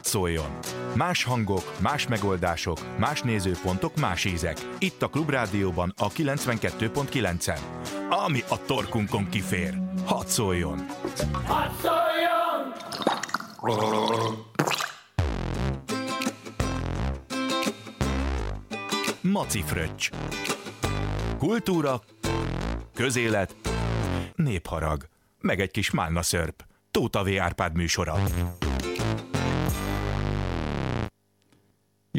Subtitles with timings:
[0.00, 0.58] Hadd szóljon!
[0.94, 4.56] Más hangok, más megoldások, más nézőpontok, más ízek.
[4.78, 7.58] Itt a Klubrádióban a 92.9-en.
[8.10, 9.78] Ami a torkunkon kifér.
[10.04, 10.86] Hadd szóljon!
[11.44, 12.74] Hadd szóljon!
[19.20, 20.10] Maci Fröccs.
[21.38, 22.00] Kultúra,
[22.94, 23.54] közélet,
[24.34, 25.08] népharag,
[25.40, 26.64] meg egy kis málna szörp.
[26.90, 27.28] Tóta V.
[27.40, 28.14] Árpád műsora.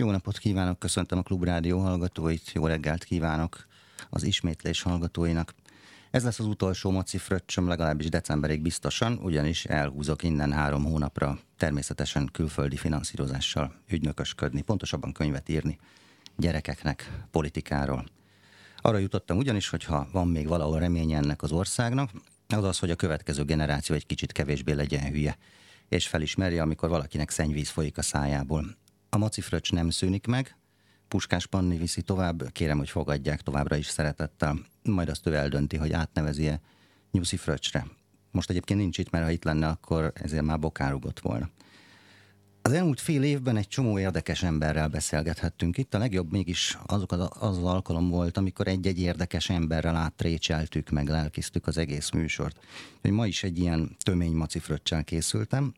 [0.02, 3.68] Jó napot kívánok, köszöntöm a Klubrádió hallgatóit, jó reggelt kívánok
[4.10, 5.54] az ismétlés hallgatóinak.
[6.12, 12.30] Ez lesz az utolsó moci fröccsöm, legalábbis decemberig biztosan, ugyanis elhúzok innen három hónapra természetesen
[12.32, 15.78] külföldi finanszírozással ügynökösködni, pontosabban könyvet írni
[16.38, 18.06] gyerekeknek politikáról.
[18.78, 22.10] Arra jutottam ugyanis, hogy ha van még valahol remény ennek az országnak,
[22.48, 25.38] az az, hogy a következő generáció egy kicsit kevésbé legyen hülye,
[25.90, 28.80] és felismerje, amikor valakinek szennyvíz folyik a szájából.
[29.14, 30.56] A macifröcs nem szűnik meg,
[31.08, 34.60] Puskás Panni viszi tovább, kérem, hogy fogadják továbbra is szeretettel.
[34.84, 36.62] Majd azt ő eldönti, hogy átnevezi-e
[37.12, 37.88] Nyuszi Fröccsre.
[38.32, 41.50] Most egyébként nincs itt, mert ha itt lenne, akkor ezért már bokárugott volna.
[42.62, 45.94] Az elmúlt fél évben egy csomó érdekes emberrel beszélgethettünk itt.
[45.94, 51.08] A legjobb mégis azok az, az, az alkalom volt, amikor egy-egy érdekes emberrel átrécseltük, meg
[51.08, 52.66] lelkiztük az egész műsort.
[53.02, 55.74] Hogy ma is egy ilyen tömény macifröccsel készültem,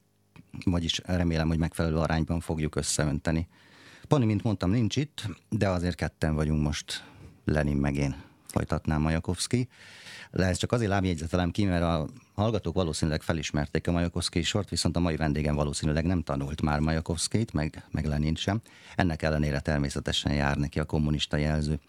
[0.65, 3.47] vagyis remélem, hogy megfelelő arányban fogjuk összeönteni.
[4.07, 7.03] Pani, mint mondtam, nincs itt, de azért ketten vagyunk most,
[7.45, 8.15] Lenin meg én,
[8.47, 9.67] folytatnám Majakovszki.
[10.31, 14.95] De ezt csak azért lábjegyzetelem ki, mert a hallgatók valószínűleg felismerték a Majakovszki sort, viszont
[14.95, 18.61] a mai vendégem valószínűleg nem tanult már Majakovszkit, meg, meg Lenin sem.
[18.95, 21.79] Ennek ellenére természetesen jár neki a kommunista jelző.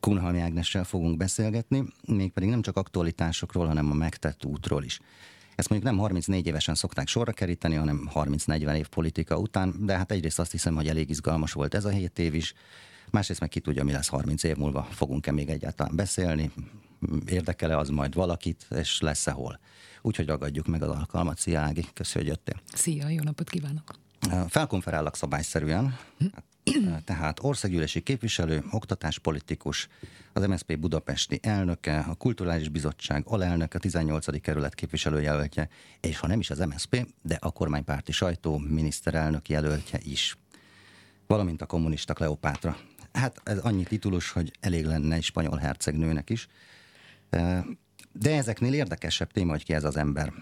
[0.00, 5.00] Kunhalmi Ágnessel fogunk beszélgetni, mégpedig nem csak aktualitásokról, hanem a megtett útról is.
[5.54, 10.12] Ezt mondjuk nem 34 évesen szokták sorra keríteni, hanem 30-40 év politika után, de hát
[10.12, 12.54] egyrészt azt hiszem, hogy elég izgalmas volt ez a 7 év is,
[13.10, 16.52] másrészt meg ki tudja, mi lesz 30 év múlva, fogunk-e még egyáltalán beszélni,
[17.26, 19.60] érdekele az majd valakit, és lesz-e hol.
[20.02, 21.38] Úgyhogy ragadjuk meg az alkalmat.
[21.38, 22.62] Szia Ági, köszönöm, hogy jöttél.
[22.74, 23.92] Szia, jó napot kívánok!
[24.48, 25.96] Felkonferálok szabályszerűen,
[27.04, 29.88] tehát országgyűlési képviselő, oktatáspolitikus,
[30.32, 34.40] az MSZP budapesti elnöke, a Kulturális Bizottság alelnöke, a 18.
[34.40, 35.68] kerület képviselőjelöltje,
[36.00, 40.36] és ha nem is az MSZP, de a kormánypárti sajtó miniszterelnök jelöltje is.
[41.26, 42.76] Valamint a kommunista Kleopátra.
[43.12, 46.48] Hát ez annyi titulus, hogy elég lenne egy spanyol hercegnőnek is.
[48.12, 50.32] De ezeknél érdekesebb téma, hogy ki ez az ember.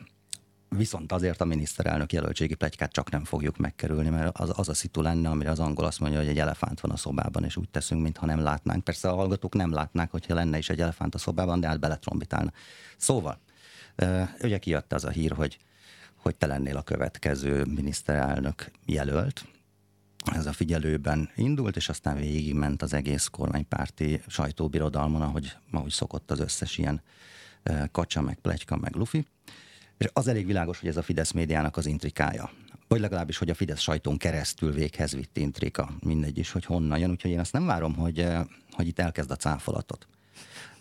[0.76, 5.00] Viszont azért a miniszterelnök jelöltségi plegykát csak nem fogjuk megkerülni, mert az, az a szitu
[5.00, 8.02] lenne, amire az angol azt mondja, hogy egy elefánt van a szobában, és úgy teszünk,
[8.02, 8.84] mintha nem látnánk.
[8.84, 12.52] Persze a hallgatók nem látnák, hogyha lenne is egy elefánt a szobában, de hát beletrombitálna.
[12.96, 13.40] Szóval,
[14.42, 15.58] ugye kijött az a hír, hogy,
[16.16, 19.46] hogy te lennél a következő miniszterelnök jelölt.
[20.32, 26.40] Ez a figyelőben indult, és aztán végigment az egész kormánypárti sajtóbirodalmon, ahogy, ahogy szokott az
[26.40, 27.02] összes ilyen
[27.92, 29.26] kacsa, meg plegyka, meg lufi.
[30.00, 32.50] És az elég világos, hogy ez a Fidesz médiának az intrikája.
[32.88, 35.90] Vagy legalábbis, hogy a Fidesz sajtón keresztül véghez vitt intrika.
[36.02, 37.10] Mindegy is, hogy honnan jön.
[37.10, 40.06] Úgyhogy én azt nem várom, hogy, eh, hogy itt elkezd a cáfolatot.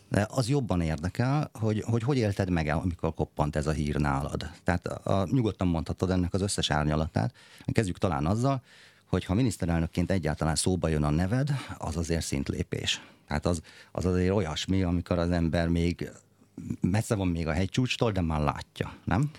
[0.10, 4.52] De az jobban érdekel, hogy, hogy hogy élted meg, amikor koppant ez a hír nálad.
[4.64, 7.34] Tehát a, a, nyugodtan mondhatod ennek az összes árnyalatát.
[7.66, 8.62] Kezdjük talán azzal,
[9.06, 13.02] hogy ha miniszterelnökként egyáltalán szóba jön a neved, az azért szintlépés.
[13.28, 16.12] Tehát az, az azért olyasmi, amikor az ember még
[16.82, 19.32] messze van még a hegycsúcstól, de már látja, nem?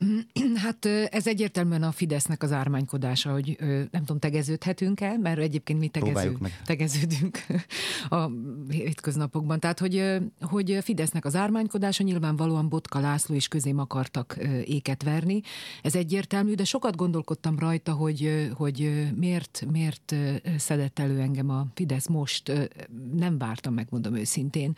[0.54, 3.56] Hát ez egyértelműen a Fidesznek az ármánykodása, hogy
[3.90, 7.38] nem tudom, tegeződhetünk el, mert egyébként mi tegező, tegeződünk
[8.08, 8.30] a
[8.68, 9.60] hétköznapokban.
[9.60, 15.40] Tehát, hogy, hogy Fidesznek az ármánykodása nyilvánvalóan Botka László és közém akartak éket verni.
[15.82, 20.14] Ez egyértelmű, de sokat gondolkodtam rajta, hogy, hogy miért, miért
[20.58, 22.70] szedett elő engem a Fidesz most.
[23.12, 24.76] Nem vártam, megmondom őszintén,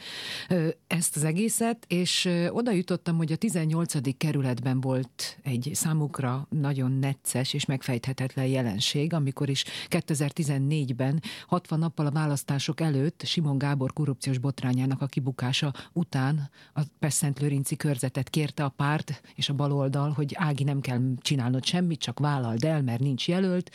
[0.86, 4.16] ezt az egészet, és oda jutottam, hogy a 18.
[4.16, 12.06] kerületben volt volt egy számukra nagyon necces és megfejthetetlen jelenség, amikor is 2014-ben, 60 nappal
[12.06, 18.64] a választások előtt Simon Gábor korrupciós botrányának a kibukása után a Pesszent Lőrinci körzetet kérte
[18.64, 23.00] a párt és a baloldal, hogy Ági nem kell csinálnod semmit, csak vállald el, mert
[23.00, 23.70] nincs jelölt.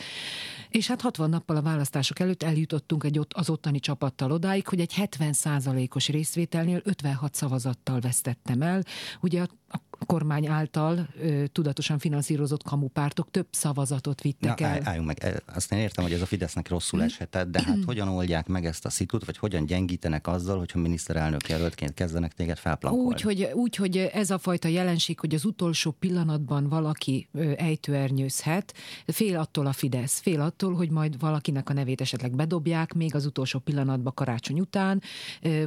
[0.69, 4.79] És hát 60 nappal a választások előtt eljutottunk egy ott, az ottani csapattal odáig, hogy
[4.79, 8.83] egy 70% os részvételnél 56 szavazattal vesztettem el.
[9.21, 9.77] Ugye a
[10.07, 14.81] kormány által ö, tudatosan finanszírozott kamupártok több szavazatot vittek Na, el.
[14.83, 18.48] Álljunk meg, azt én értem, hogy ez a Fidesznek rosszul eshetett, de hát hogyan oldják
[18.48, 23.07] meg ezt a szitut, vagy hogyan gyengítenek azzal, hogyha miniszterelnök jelöltként kezdenek téged felplankolni?
[23.07, 28.74] Úgy hogy, úgy, hogy ez a fajta jelenség, hogy az utolsó pillanatban valaki ejtőernyőzhet,
[29.06, 33.25] fél attól a Fidesz, fél attól, hogy majd valakinek a nevét esetleg bedobják, még az
[33.25, 35.01] utolsó pillanatban karácsony után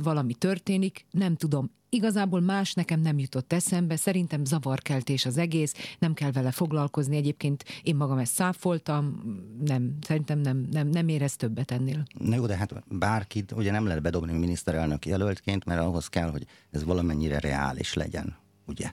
[0.03, 6.15] valami történik, nem tudom, Igazából más nekem nem jutott eszembe, szerintem zavarkeltés az egész, nem
[6.15, 7.17] kell vele foglalkozni.
[7.17, 9.23] Egyébként én magam ezt száfoltam,
[9.65, 12.03] nem, szerintem nem, nem, nem érez többet ennél.
[12.19, 16.47] Na jó, de hát bárkit ugye nem lehet bedobni miniszterelnök jelöltként, mert ahhoz kell, hogy
[16.71, 18.93] ez valamennyire reális legyen, ugye?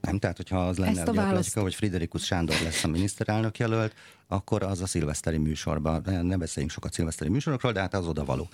[0.00, 1.58] Nem, tehát hogyha az lenne a, választ...
[1.58, 3.94] hogy Friderikus Sándor lesz a miniszterelnök jelölt,
[4.26, 8.48] akkor az a szilveszteri műsorban, ne beszéljünk sokat szilveszteri műsorokról, de hát az oda való.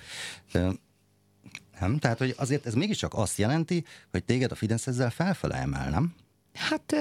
[1.81, 1.99] Nem?
[1.99, 6.15] Tehát, hogy azért ez mégiscsak azt jelenti, hogy téged a Fidesz ezzel felfele emel, nem?
[6.69, 6.95] Hát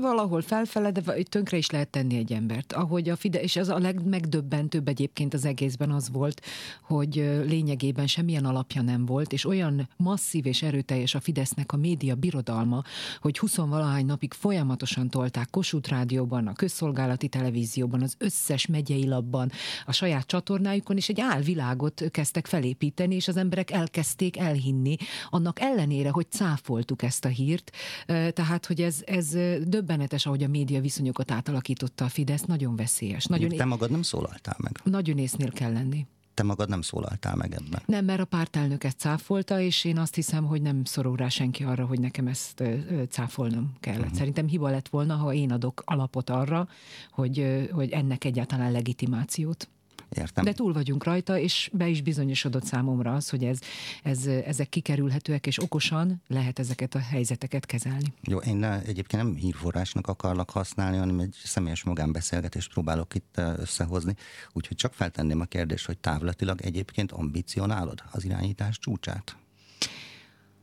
[0.00, 2.72] valahol felfele, de tönkre is lehet tenni egy embert.
[2.72, 6.40] Ahogy a Fide, és az a legmegdöbbentőbb egyébként az egészben az volt,
[6.82, 7.14] hogy
[7.46, 12.82] lényegében semmilyen alapja nem volt, és olyan masszív és erőteljes a Fidesznek a média birodalma,
[13.20, 19.50] hogy 20 valahány napig folyamatosan tolták Kossuth Rádióban, a közszolgálati televízióban, az összes megyei labban,
[19.86, 24.96] a saját csatornájukon, és egy álvilágot kezdtek felépíteni, és az emberek elkezdték elhinni,
[25.30, 27.70] annak ellenére, hogy cáfoltuk ezt a hírt,
[28.06, 29.28] tehát, hogy ez, ez
[29.62, 33.24] döbbenetes, ahogy a média viszonyokat átalakította a Fidesz, nagyon veszélyes.
[33.24, 34.80] Nagyon Te magad nem szólaltál meg.
[34.84, 36.06] Nagyon észnél kell lenni
[36.38, 37.82] te magad nem szólaltál meg ebben.
[37.86, 41.64] Nem, mert a pártelnök ezt cáfolta, és én azt hiszem, hogy nem szorul rá senki
[41.64, 42.62] arra, hogy nekem ezt
[43.08, 44.00] cáfolnom kellett.
[44.00, 44.16] Uh-huh.
[44.16, 46.68] Szerintem hiba lett volna, ha én adok alapot arra,
[47.10, 49.68] hogy, hogy ennek egyáltalán legitimációt.
[50.16, 50.44] Értem.
[50.44, 53.58] De túl vagyunk rajta, és be is bizonyosodott számomra az, hogy ez,
[54.02, 58.12] ez, ezek kikerülhetőek, és okosan lehet ezeket a helyzeteket kezelni.
[58.22, 64.14] Jó, én egyébként nem hírforrásnak akarlak használni, hanem egy személyes magánbeszélgetést próbálok itt összehozni.
[64.52, 69.36] Úgyhogy csak feltenném a kérdést, hogy távlatilag egyébként ambicionálod az irányítás csúcsát?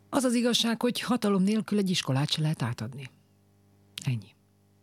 [0.10, 3.10] Az az igazság, hogy hatalom nélkül egy iskolát se lehet átadni.
[4.06, 4.35] Ennyi.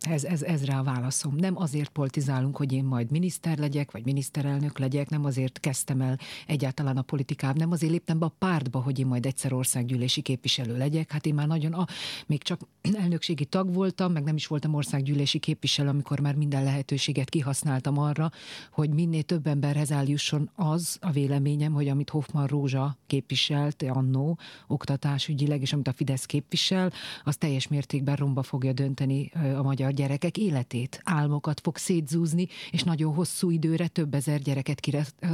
[0.07, 1.35] Ez, ez, ez rá a válaszom.
[1.37, 6.19] Nem azért politizálunk, hogy én majd miniszter legyek, vagy miniszterelnök legyek, nem azért kezdtem el
[6.47, 10.77] egyáltalán a politikát, nem azért léptem be a pártba, hogy én majd egyszer országgyűlési képviselő
[10.77, 11.13] legyek.
[11.13, 11.87] Hát én már nagyon, a,
[12.27, 12.61] még csak
[13.03, 18.31] elnökségi tag voltam, meg nem is voltam országgyűlési képviselő, amikor már minden lehetőséget kihasználtam arra,
[18.73, 25.61] hogy minél több emberhez eljusson az a véleményem, hogy amit Hoffman Rózsa képviselt annó oktatásügyileg,
[25.61, 26.93] és amit a Fidesz képvisel,
[27.25, 33.15] az teljes mértékben romba fogja dönteni a magyar gyerekek életét, álmokat fog szétzúzni, és nagyon
[33.15, 34.81] hosszú időre több ezer gyereket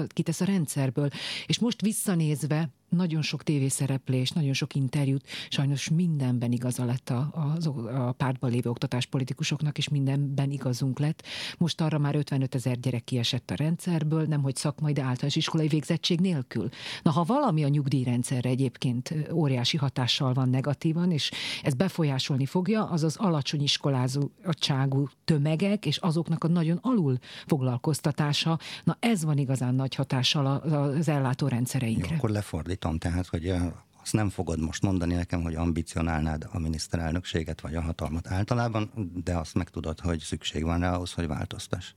[0.06, 1.08] kitesz a rendszerből.
[1.46, 8.08] És most visszanézve nagyon sok tévészereplés, nagyon sok interjút, sajnos mindenben igaza lett a, a,
[8.08, 11.22] a pártban lévő oktatáspolitikusoknak, és mindenben igazunk lett.
[11.58, 15.68] Most arra már 55 ezer gyerek kiesett a rendszerből, nem hogy szakmai, de általános iskolai
[15.68, 16.68] végzettség nélkül.
[17.02, 21.30] Na, ha valami a nyugdíjrendszerre egyébként óriási hatással van negatívan, és
[21.62, 28.58] ez befolyásolni fogja, az az alacsony iskolázottságú tömegek, és azoknak a nagyon alul foglalkoztatása.
[28.84, 32.10] Na, ez van igazán nagy hatással az ellátórendszereinkre.
[32.10, 33.54] Jó, akkor lefordít fordítom, tehát, hogy
[34.02, 38.90] azt nem fogod most mondani nekem, hogy ambicionálnád a miniszterelnökséget vagy a hatalmat általában,
[39.24, 41.92] de azt meg tudod, hogy szükség van rá ahhoz, hogy változtass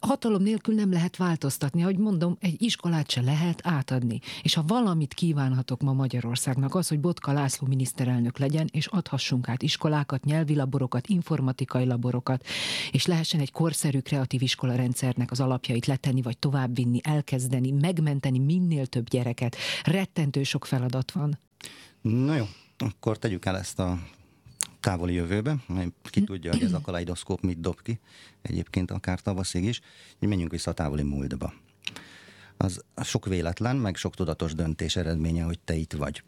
[0.00, 1.82] hatalom nélkül nem lehet változtatni.
[1.82, 4.20] Ahogy mondom, egy iskolát se lehet átadni.
[4.42, 9.62] És ha valamit kívánhatok ma Magyarországnak, az, hogy Botka László miniszterelnök legyen, és adhassunk át
[9.62, 12.46] iskolákat, nyelvi laborokat, informatikai laborokat,
[12.90, 19.08] és lehessen egy korszerű kreatív iskolarendszernek az alapjait letenni, vagy továbbvinni, elkezdeni, megmenteni minél több
[19.08, 19.56] gyereket.
[19.84, 21.38] Rettentő sok feladat van.
[22.00, 22.44] Na jó,
[22.78, 23.98] akkor tegyük el ezt a
[24.80, 25.56] távoli jövőbe,
[26.02, 28.00] ki tudja, hogy ez a kaleidoszkóp mit dob ki,
[28.42, 29.80] egyébként akár tavaszig is,
[30.20, 31.52] így menjünk vissza a távoli múltba.
[32.56, 36.22] Az sok véletlen, meg sok tudatos döntés eredménye, hogy te itt vagy.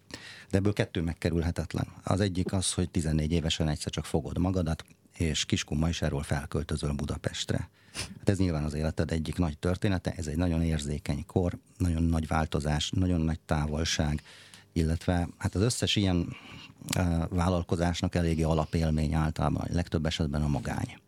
[0.51, 1.87] De ebből kettő megkerülhetetlen.
[2.05, 4.85] Az egyik az, hogy 14 évesen egyszer csak fogod magadat,
[5.17, 5.47] és
[6.01, 7.71] erről felköltözöl Budapestre.
[7.93, 12.27] Hát ez nyilván az életed egyik nagy története, ez egy nagyon érzékeny kor, nagyon nagy
[12.27, 14.23] változás, nagyon nagy távolság,
[14.73, 16.37] illetve hát az összes ilyen
[17.29, 20.99] vállalkozásnak eléggé alapélmény általában, legtöbb esetben a magány.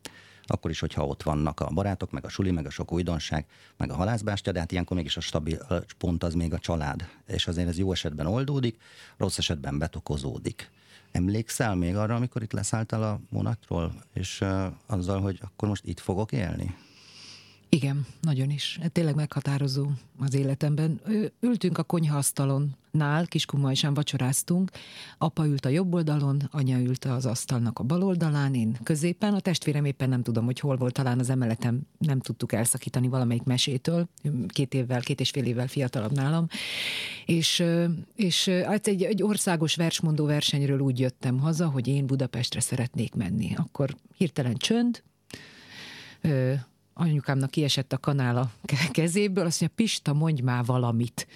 [0.47, 3.91] Akkor is, hogyha ott vannak a barátok, meg a suli, meg a sok újdonság, meg
[3.91, 5.59] a halászbástya, de hát ilyenkor mégis a stabil
[5.99, 7.09] pont az még a család.
[7.27, 8.77] És azért ez jó esetben oldódik,
[9.17, 10.71] rossz esetben betokozódik.
[11.13, 16.01] Emlékszel még arra, amikor itt leszálltál a vonatról, és uh, azzal, hogy akkor most itt
[16.01, 16.77] fogok élni?
[17.77, 18.79] Igen, nagyon is.
[18.83, 19.87] Ez tényleg meghatározó
[20.19, 21.01] az életemben.
[21.41, 24.71] Ültünk a konyhaasztalon nál, Kiskumajsán vacsoráztunk,
[25.19, 29.41] apa ült a jobb oldalon, anya ült az asztalnak a bal oldalán, én középen, a
[29.41, 34.09] testvérem éppen nem tudom, hogy hol volt, talán az emeletem nem tudtuk elszakítani valamelyik mesétől,
[34.49, 36.47] két évvel, két és fél évvel fiatalabb nálam,
[37.27, 37.65] és,
[38.17, 43.55] és hát egy, egy országos versmondó versenyről úgy jöttem haza, hogy én Budapestre szeretnék menni.
[43.57, 45.03] Akkor hirtelen csönd,
[46.95, 48.51] anyukámnak kiesett a kanál a
[48.91, 51.27] kezéből, azt mondja, Pista, mondj már valamit.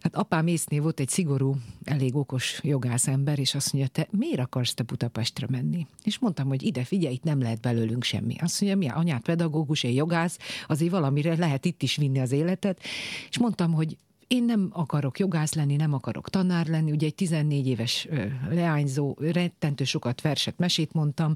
[0.00, 4.40] Hát apám észné volt egy szigorú, elég okos jogász ember, és azt mondja, te miért
[4.40, 5.86] akarsz te Budapestre menni?
[6.04, 8.36] És mondtam, hogy ide figyelj, itt nem lehet belőlünk semmi.
[8.40, 10.38] Azt mondja, mi anyát pedagógus, én jogász,
[10.68, 12.80] azért valamire lehet itt is vinni az életet.
[13.28, 13.96] És mondtam, hogy
[14.30, 18.08] én nem akarok jogász lenni, nem akarok tanár lenni, ugye egy 14 éves
[18.50, 21.34] leányzó, rettentő sokat verset, mesét mondtam,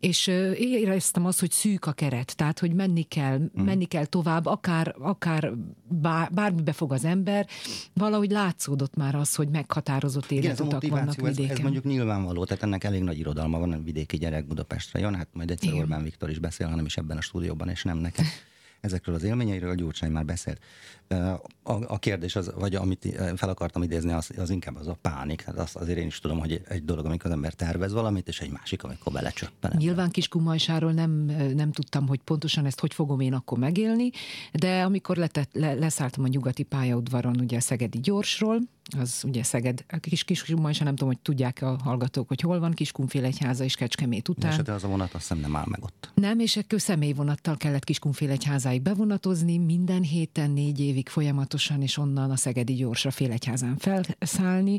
[0.00, 0.26] és
[0.56, 3.64] éreztem azt, hogy szűk a keret, tehát, hogy menni kell, mm.
[3.64, 5.52] menni kell tovább, akár, akár
[5.88, 7.46] bár, bármibe fog az ember,
[7.92, 11.44] valahogy látszódott már az, hogy meghatározott életutak vannak vidéken.
[11.44, 15.14] Ez, ez mondjuk nyilvánvaló, tehát ennek elég nagy irodalma van, a vidéki gyerek Budapestre jön,
[15.14, 15.80] hát majd egyszer Igen.
[15.80, 18.24] Orbán Viktor is beszél, hanem is ebben a stúdióban, és nem nekem
[18.80, 20.60] ezekről az élményeiről Gyurcsány már beszélt.
[21.08, 25.42] A, a kérdés, az, vagy amit fel akartam idézni, az, az inkább az a pánik.
[25.42, 28.40] Hát azt azért én is tudom, hogy egy dolog, amikor az ember tervez valamit, és
[28.40, 29.72] egy másik, amikor belecsöppen.
[29.76, 31.10] Nyilván Kiskumajsáról nem,
[31.54, 34.10] nem tudtam, hogy pontosan ezt hogy fogom én akkor megélni,
[34.52, 38.60] de amikor letett, le, leszálltam a nyugati pályaudvaron, ugye a Szegedi Gyorsról,
[38.98, 42.72] az ugye Szeged, kis Kiskumaj, sem nem tudom, hogy tudják a hallgatók, hogy hol van,
[42.72, 44.64] Kiskunfélegyháza és Kecskemét után.
[44.64, 46.10] De az a vonat azt hiszem nem áll meg ott.
[46.14, 52.36] Nem, és ekkor személyvonattal kellett Kiskunfélegyházáig bevonatozni, minden héten négy évig folyamatosan, és onnan a
[52.36, 54.78] Szegedi gyorsra Félegyházán felszállni,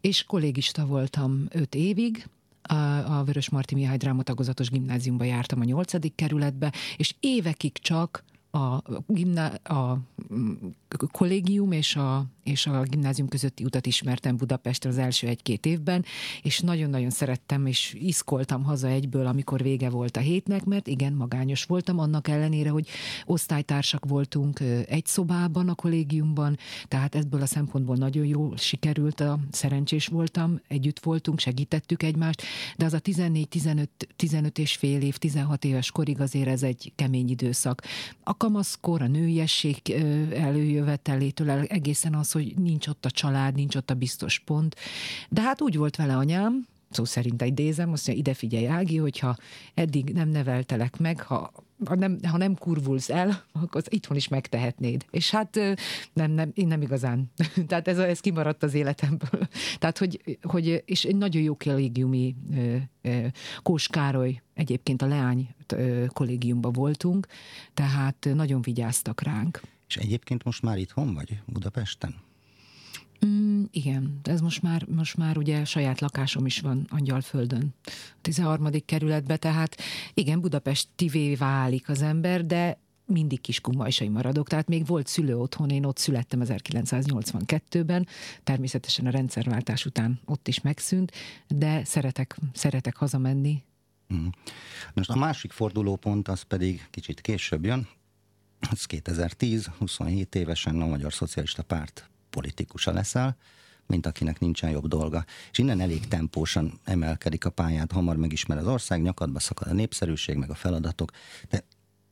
[0.00, 2.26] és kollégista voltam öt évig,
[2.62, 9.68] a, Vörös Marti Mihály Drámatagozatos Gimnáziumba jártam a nyolcadik kerületbe, és évekig csak a, gimná-
[9.68, 9.98] a
[11.12, 16.04] kollégium és a, és a gimnázium közötti utat ismertem Budapestre az első egy-két évben,
[16.42, 21.64] és nagyon-nagyon szerettem, és iszkoltam haza egyből, amikor vége volt a hétnek, mert igen, magányos
[21.64, 22.88] voltam, annak ellenére, hogy
[23.24, 26.56] osztálytársak voltunk egy szobában a kollégiumban,
[26.88, 32.42] tehát ebből a szempontból nagyon jó sikerült, a szerencsés voltam, együtt voltunk, segítettük egymást,
[32.76, 33.86] de az a 14-15
[34.16, 37.82] 15 és fél év, 16 éves korig azért ez egy kemény időszak.
[38.22, 39.90] A kamaszkor, a nőiesség
[40.34, 44.76] előjövetelétől egészen az, hogy nincs ott a család, nincs ott a biztos pont.
[45.28, 49.36] De hát úgy volt vele anyám, szó szerint idézem, azt mondja, ide figyelj Ági, hogyha
[49.74, 51.52] eddig nem neveltelek meg, ha
[51.84, 55.04] ha nem, ha nem kurvulsz el, akkor itthon is megtehetnéd.
[55.10, 55.58] És hát
[56.12, 57.30] nem, nem, én nem igazán.
[57.68, 59.48] Tehát ez, ez kimaradt az életemből.
[59.78, 62.36] Tehát, hogy, hogy és egy nagyon jó kollégiumi
[63.62, 65.48] Kós Károly, egyébként a Leány
[66.12, 67.26] kollégiumban voltunk,
[67.74, 69.60] tehát nagyon vigyáztak ránk.
[69.88, 72.14] És egyébként most már itthon vagy Budapesten?
[73.26, 77.74] Mm, igen, ez most már, most már ugye saját lakásom is van Angyalföldön,
[78.20, 78.68] 13.
[78.84, 79.76] kerületbe, tehát
[80.14, 85.36] igen, Budapest tivé válik az ember, de mindig kis kumajsai maradok, tehát még volt szülő
[85.36, 88.06] otthon, én ott születtem 1982-ben,
[88.44, 91.12] természetesen a rendszerváltás után ott is megszűnt,
[91.48, 93.62] de szeretek, szeretek hazamenni.
[94.14, 94.26] Mm.
[94.94, 97.88] Most a másik fordulópont az pedig kicsit később jön,
[98.70, 103.36] ez 2010, 27 évesen a Magyar Szocialista Párt politikusa leszel,
[103.86, 105.24] mint akinek nincsen jobb dolga.
[105.50, 110.36] És innen elég tempósan emelkedik a pályát, hamar megismer az ország, nyakadba szakad a népszerűség,
[110.36, 111.10] meg a feladatok.
[111.48, 111.64] De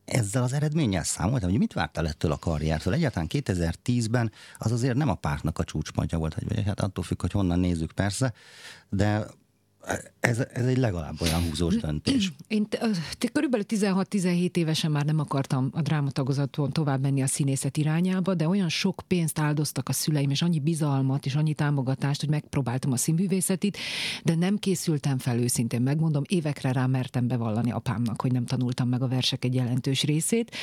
[0.05, 2.95] ezzel az eredménnyel számoltam, hogy mit vártál ettől a karriertől?
[2.95, 7.33] Egyáltalán 2010-ben az azért nem a pártnak a csúcspontja volt, hogy hát attól függ, hogy
[7.33, 8.33] honnan nézzük persze,
[8.89, 9.27] de
[10.21, 12.33] ez, ez egy legalább olyan húzós döntés.
[12.49, 12.69] Én
[13.33, 18.69] körülbelül 16-17 évesen már nem akartam a drámatagozaton tovább menni a színészet irányába, de olyan
[18.69, 23.79] sok pénzt áldoztak a szüleim, és annyi bizalmat, és annyi támogatást, hogy megpróbáltam a színművészetit,
[24.25, 29.03] de nem készültem fel őszintén, megmondom, évekre rá mertem bevallani apámnak, hogy nem tanultam meg
[29.03, 30.57] a versek egy jelentős részét,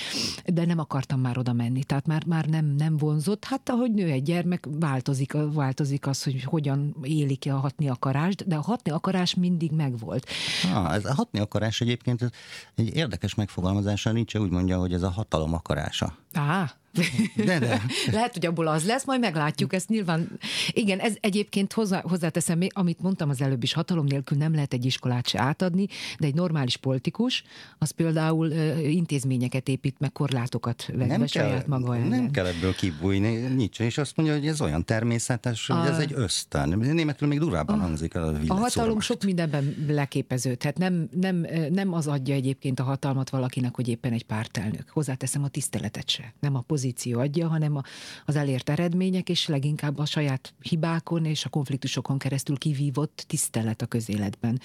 [0.45, 3.45] de nem akartam már oda menni, tehát már, már nem, nem vonzott.
[3.45, 8.47] Hát ahogy nő egy gyermek, változik, változik az, hogy hogyan élik ki a hatni akarást,
[8.47, 10.29] de a hatni akarás akarás mindig megvolt.
[10.73, 12.31] Ah, ez a hatni akarás egyébként
[12.75, 16.17] egy érdekes megfogalmazása, nincs úgy mondja, hogy ez a hatalom akarása.
[16.33, 16.73] Á,
[17.35, 17.81] De, de.
[18.11, 20.39] Lehet, hogy abból az lesz, majd meglátjuk ezt nyilván.
[20.71, 24.85] Igen, ez egyébként hozzá, hozzáteszem, amit mondtam az előbb is, hatalom nélkül nem lehet egy
[24.85, 25.87] iskolát se átadni,
[26.19, 27.43] de egy normális politikus,
[27.77, 32.07] az például intézményeket épít, meg korlátokat vet nem be kell, saját maga ellen.
[32.07, 35.75] Nem kell ebből kibújni, nincs, és azt mondja, hogy ez olyan természetes, a...
[35.75, 36.77] hogy ez egy ösztön.
[36.79, 40.77] Németül még durvábban a, hangzik a A hatalom sok mindenben leképeződhet.
[40.77, 44.89] Nem, nem, nem az adja egyébként a hatalmat valakinek, hogy éppen egy pártelnök.
[44.89, 46.33] Hozzáteszem a tiszteletet se.
[46.39, 47.81] Nem a pozíció adja, hanem
[48.25, 53.85] az elért eredmények, és leginkább a saját hibákon és a konfliktusokon keresztül kivívott tisztelet a
[53.85, 54.61] közéletben.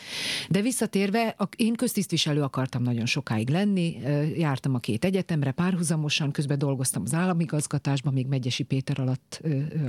[0.48, 3.96] De visszatérve, én köztisztviselő akartam nagyon sokáig lenni,
[4.37, 9.40] jártam a két egyetemre párhuzamosan, közben dolgoztam az államigazgatásban, még Megyesi Péter alatt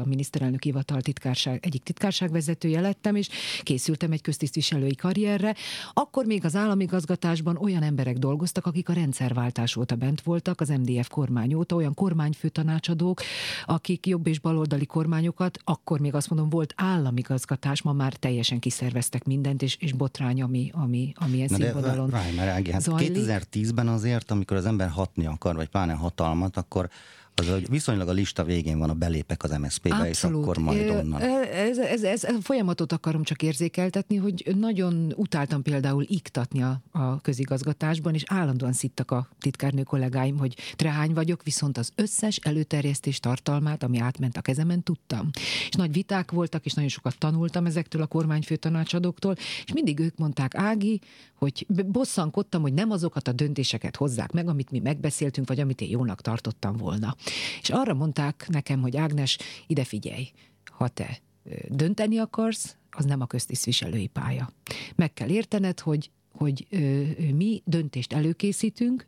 [0.04, 3.30] a miniszterelnök hivatal titkárság, egyik titkárságvezetője lettem, és
[3.64, 5.56] készültem egy köztisztviselői karrierre.
[5.94, 11.08] Akkor még az államigazgatásban olyan emberek dolgoztak, akik a rendszerváltás óta bent voltak, az MDF
[11.10, 12.18] kormány óta, olyan kormányfő
[12.52, 13.22] tanácsadók,
[13.66, 19.24] akik jobb és baloldali kormányokat, akkor még azt mondom, volt államigazgatás, ma már teljesen kiszerveztek
[19.24, 24.32] mindent, és, és botrány, ami, ami, ami ilyen színvonalon várj, már Ági, hát 2010-ben azért,
[24.32, 26.90] amikor az ember hatni akar, vagy pláne hatalmat, akkor
[27.48, 31.22] az, viszonylag a lista végén van a belépek az MSZP-be, és akkor majd onnan.
[31.22, 37.22] Ez, ez, ez, ez folyamatot akarom csak érzékeltetni, hogy nagyon utáltam például iktatni a, a
[37.22, 43.84] közigazgatásban, és állandóan szittak a titkárnő kollégáim, hogy trehány vagyok, viszont az összes előterjesztés tartalmát,
[43.84, 45.30] ami átment a kezemen, tudtam.
[45.70, 50.18] És nagy viták voltak, és nagyon sokat tanultam ezektől a kormányfő tanácsadóktól, és mindig ők
[50.18, 51.02] mondták, Ági,
[51.36, 55.90] hogy bosszankodtam, hogy nem azokat a döntéseket hozzák meg, amit mi megbeszéltünk, vagy amit én
[55.90, 57.16] jónak tartottam volna.
[57.62, 60.32] És arra mondták nekem, hogy Ágnes, ide figyelj,
[60.66, 61.20] ha te
[61.68, 64.50] dönteni akarsz, az nem a köztisztviselői pálya.
[64.96, 67.02] Meg kell értened, hogy hogy ö,
[67.34, 69.08] mi döntést előkészítünk,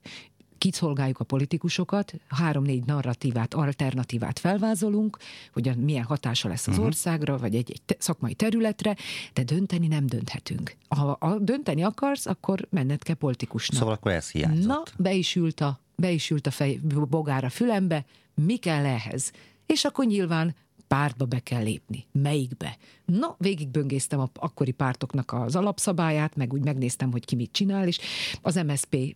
[0.57, 5.17] kiszolgáljuk a politikusokat, három-négy narratívát, alternatívát felvázolunk,
[5.53, 6.85] hogy milyen hatása lesz az uh-huh.
[6.85, 8.95] országra, vagy egy, egy szakmai területre,
[9.33, 10.75] de dönteni nem dönthetünk.
[10.87, 13.79] Ha a, dönteni akarsz, akkor menned kell politikusnak.
[13.79, 14.67] Szóval akkor ez hiányzott.
[14.67, 16.79] Na, be is ült a, be is ült a fej,
[17.09, 19.31] bogára fülembe, mi kell ehhez?
[19.65, 20.55] És akkor nyilván
[20.91, 22.05] pártba be kell lépni.
[22.11, 22.77] Melyikbe?
[23.05, 27.99] Na, végigböngésztem a akkori pártoknak az alapszabályát, meg úgy megnéztem, hogy ki mit csinál, és
[28.41, 29.15] az MSP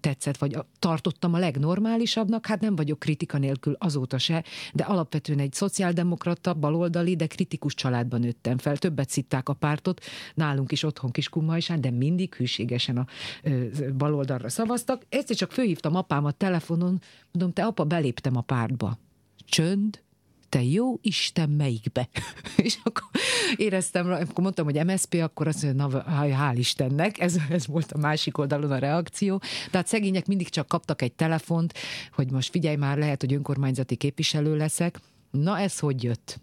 [0.00, 5.38] tetszett, vagy a, tartottam a legnormálisabbnak, hát nem vagyok kritika nélkül azóta se, de alapvetően
[5.38, 8.76] egy szociáldemokrata, baloldali, de kritikus családban nőttem fel.
[8.76, 13.06] Többet szitták a pártot, nálunk is otthon Kiskunmajsán, de mindig hűségesen a
[13.42, 15.06] ö, baloldalra szavaztak.
[15.08, 17.00] Ezt csak főhívtam apámat telefonon,
[17.32, 18.98] mondom, te apa, beléptem a pártba.
[19.44, 20.06] Csönd,
[20.48, 22.08] te jó Isten, melyikbe?
[22.56, 23.20] és akkor
[23.56, 27.98] éreztem, akkor mondtam, hogy MSP, akkor azt mondja, na, hál' Istennek, ez, ez volt a
[27.98, 29.40] másik oldalon a reakció.
[29.70, 31.74] Tehát szegények mindig csak kaptak egy telefont,
[32.12, 36.40] hogy most figyelj már, lehet, hogy önkormányzati képviselő leszek, Na ez hogy jött?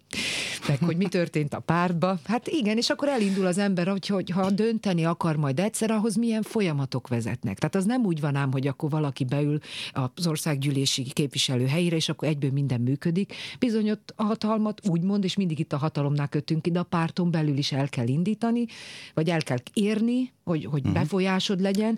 [0.68, 2.20] Meg hogy mi történt a pártba?
[2.24, 6.16] Hát igen, és akkor elindul az ember, hogy, hogy ha dönteni akar majd egyszer, ahhoz
[6.16, 7.58] milyen folyamatok vezetnek.
[7.60, 9.60] Tehát az nem úgy van ám, hogy akkor valaki beül
[9.92, 13.34] az országgyűlési képviselő helyére, és akkor egyből minden működik.
[13.60, 17.58] Bizony ott a hatalmat úgymond, és mindig itt a hatalomnál kötünk ide, a párton belül
[17.58, 18.66] is el kell indítani,
[19.14, 20.94] vagy el kell érni, hogy, hogy uh-huh.
[20.94, 21.98] befolyásod legyen.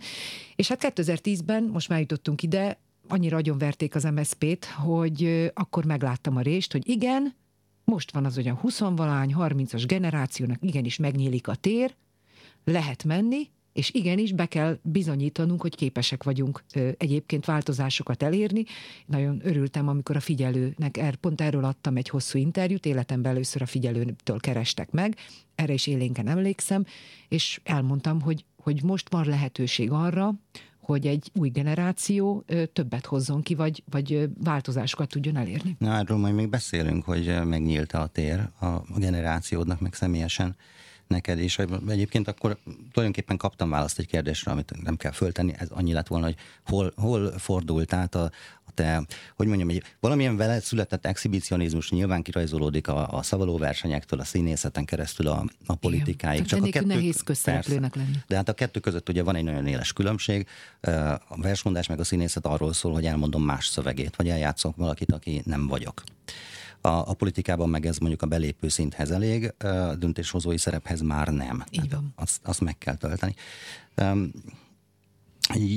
[0.55, 6.41] És hát 2010-ben, most már jutottunk ide, annyira agyonverték az MSZP-t, hogy akkor megláttam a
[6.41, 7.35] rést, hogy igen,
[7.83, 11.95] most van az olyan 20 valány, 30-as generációnak igenis megnyílik a tér,
[12.63, 16.63] lehet menni, és igenis be kell bizonyítanunk, hogy képesek vagyunk
[16.97, 18.63] egyébként változásokat elérni.
[19.05, 23.65] Nagyon örültem, amikor a figyelőnek, er, pont erről adtam egy hosszú interjút, életemben először a
[23.65, 25.15] figyelőtől kerestek meg,
[25.55, 26.85] erre is élénken emlékszem,
[27.27, 30.33] és elmondtam, hogy, hogy most van lehetőség arra,
[30.87, 35.75] hogy egy új generáció többet hozzon ki, vagy, vagy változásokat tudjon elérni.
[35.79, 40.55] Na, erről majd még beszélünk, hogy megnyílt a tér a generációdnak, meg személyesen
[41.07, 42.57] neked, és egyébként akkor
[42.91, 46.93] tulajdonképpen kaptam választ egy kérdésre, amit nem kell föltenni, ez annyi lett volna, hogy hol,
[46.95, 48.31] hol fordult át a,
[48.77, 54.85] te, hogy mondjam, egy, valamilyen vele született exhibicionizmus nyilván kirajzolódik a, a szavalóversenyektől, a színészeten
[54.85, 56.45] keresztül a, a politikáig.
[56.45, 58.15] Csak a kettő, nehéz közszereplőnek lenni.
[58.27, 60.47] De hát a kettő között ugye van egy nagyon éles különbség.
[61.27, 65.41] A versmondás meg a színészet arról szól, hogy elmondom más szövegét, vagy eljátszok valakit, aki
[65.45, 66.03] nem vagyok.
[66.81, 71.63] A, a politikában meg ez mondjuk a belépő szinthez elég, a döntéshozói szerephez már nem.
[71.71, 72.13] Így van.
[72.15, 73.35] Azt, azt meg kell tölteni.
[74.01, 74.31] Um,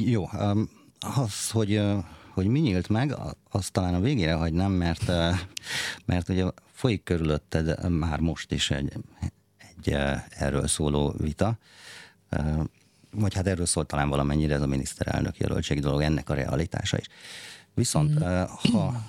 [0.05, 1.81] jó, um, az, hogy
[2.40, 3.14] hogy mi nyílt meg,
[3.50, 5.07] azt talán a végére hagynám, mert,
[6.05, 8.92] mert ugye folyik körülötted már most is egy,
[9.57, 9.96] egy
[10.29, 11.59] erről szóló vita,
[13.11, 17.07] vagy hát erről szólt talán valamennyire ez a miniszterelnök jelöltségi dolog, ennek a realitása is.
[17.74, 18.42] Viszont mm.
[18.72, 19.05] ha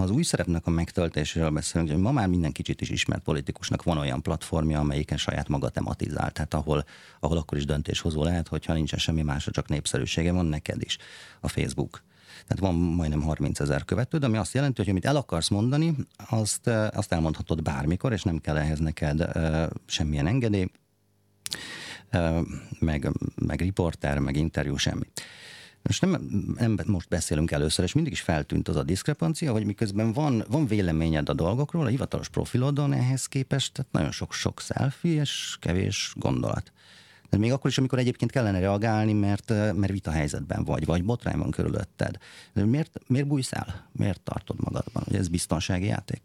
[0.00, 3.82] ha az új szerepnek a megtöltéséről beszélünk, hogy ma már minden kicsit is ismert politikusnak
[3.82, 6.84] van olyan platformja, amelyiken saját maga tematizál, tehát ahol,
[7.20, 10.98] ahol akkor is döntéshozó lehet, hogyha nincsen semmi másra, csak népszerűsége van neked is
[11.40, 12.02] a Facebook.
[12.50, 15.94] Tehát van majdnem 30 ezer követőd, ami azt jelenti, hogy amit el akarsz mondani,
[16.28, 20.66] azt, azt elmondhatod bármikor, és nem kell ehhez neked uh, semmilyen engedély,
[22.12, 22.46] uh,
[22.78, 25.02] meg, meg riporter, meg interjú, semmi.
[25.82, 26.20] Most nem,
[26.58, 30.66] nem most beszélünk először, és mindig is feltűnt az a diszkrepancia, hogy miközben van, van
[30.66, 36.72] véleményed a dolgokról, a hivatalos profilodon ehhez képest, tehát nagyon sok-sok selfie és kevés gondolat.
[37.30, 41.38] De még akkor is, amikor egyébként kellene reagálni, mert, mert vita helyzetben vagy, vagy botrány
[41.38, 42.16] van körülötted.
[42.52, 43.88] De miért, miért bújsz el?
[43.92, 45.02] Miért tartod magadban?
[45.06, 46.20] Hogy ez biztonsági játék?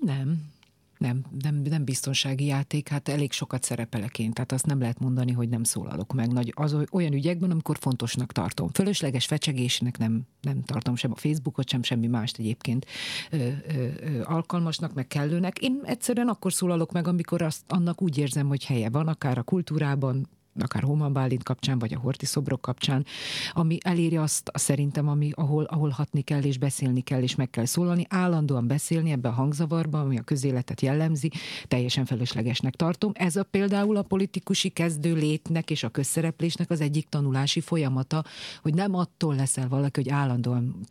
[0.00, 0.54] Nem,
[0.98, 5.32] nem, nem, nem biztonsági játék, hát elég sokat szerepelek én, tehát azt nem lehet mondani,
[5.32, 6.32] hogy nem szólalok meg.
[6.32, 8.68] Nagy, az olyan ügyekben, amikor fontosnak tartom.
[8.68, 12.86] Fölösleges fecsegésnek nem, nem tartom sem a Facebookot, sem semmi mást egyébként
[13.30, 15.58] ö, ö, ö, alkalmasnak, meg kellőnek.
[15.58, 19.42] Én egyszerűen akkor szólalok meg, amikor azt, annak úgy érzem, hogy helye van, akár a
[19.42, 23.04] kultúrában, akár Homan Bálint kapcsán, vagy a Horti szobrok kapcsán,
[23.52, 27.64] ami eléri azt szerintem, ami, ahol, ahol hatni kell, és beszélni kell, és meg kell
[27.64, 31.30] szólalni, állandóan beszélni ebbe a hangzavarba, ami a közéletet jellemzi,
[31.68, 33.12] teljesen feleslegesnek tartom.
[33.14, 38.24] Ez a például a politikusi kezdő létnek és a közszereplésnek az egyik tanulási folyamata,
[38.62, 40.86] hogy nem attól leszel valaki, hogy állandóan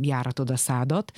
[0.00, 1.12] járatod a szádat,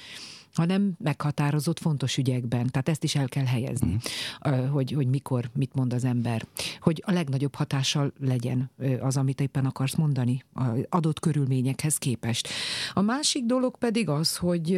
[0.55, 2.67] hanem meghatározott fontos ügyekben.
[2.71, 3.97] Tehát ezt is el kell helyezni,
[4.45, 4.69] uh-huh.
[4.69, 6.47] hogy, hogy mikor, mit mond az ember.
[6.81, 10.45] Hogy a legnagyobb hatással legyen az, amit éppen akarsz mondani,
[10.89, 12.49] adott körülményekhez képest.
[12.93, 14.71] A másik dolog pedig az, hogy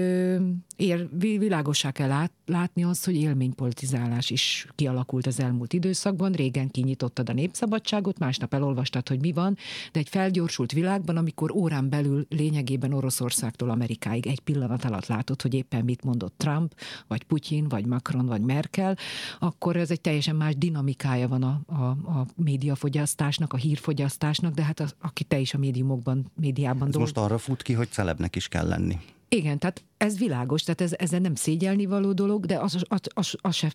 [0.76, 6.32] ér, világosá kell lát, látni azt, hogy élménypolitizálás is kialakult az elmúlt időszakban.
[6.32, 9.56] Régen kinyitottad a népszabadságot, másnap elolvastad, hogy mi van,
[9.92, 15.54] de egy felgyorsult világban, amikor órán belül lényegében Oroszországtól Amerikáig egy pillanat alatt látod, hogy
[15.60, 16.74] éppen mit mondott Trump,
[17.06, 18.96] vagy Putyin, vagy Macron, vagy Merkel,
[19.38, 21.84] akkor ez egy teljesen más dinamikája van a, a,
[22.18, 27.16] a médiafogyasztásnak, a hírfogyasztásnak, de hát az, aki te is a médiumokban, médiában ez most
[27.16, 28.98] arra fut ki, hogy celebnek is kell lenni.
[29.28, 33.34] Igen, tehát ez világos, tehát ez, ez nem szégyelni való dolog, de az, az, az,
[33.40, 33.72] az se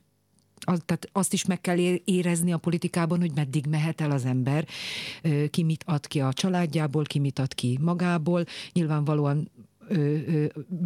[0.66, 4.68] az, tehát azt is meg kell érezni a politikában, hogy meddig mehet el az ember,
[5.50, 8.46] ki mit ad ki a családjából, ki mit ad ki magából.
[8.74, 9.52] Nyilvánvalóan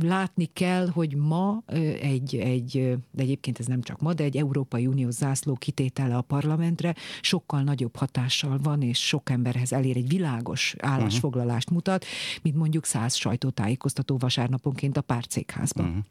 [0.02, 1.64] látni kell, hogy ma
[2.02, 6.22] egy, egy, de egyébként ez nem csak ma, de egy Európai Unió zászló kitétele a
[6.22, 12.06] parlamentre sokkal nagyobb hatással van, és sok emberhez elér egy világos állásfoglalást mutat,
[12.42, 15.86] mint mondjuk száz sajtótájékoztató vasárnaponként a párcégházban.
[15.86, 16.04] Uh-huh.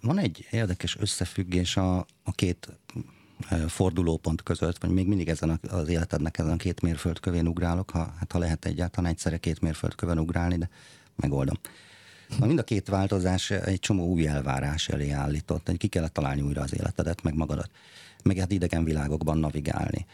[0.00, 2.78] Van egy érdekes összefüggés a, a két
[3.68, 8.32] fordulópont között, vagy még mindig ezen az életednek ezen a két mérföldkövén ugrálok, ha, hát
[8.32, 10.68] ha lehet egyáltalán egyszerre két mérföldkövön ugrálni, de
[11.16, 11.56] megoldom.
[12.38, 16.40] Na, mind a két változás egy csomó új elvárás elé állított, hogy ki kellett találni
[16.40, 17.70] újra az életedet, meg magadat,
[18.24, 20.06] meg hát idegen világokban navigálni.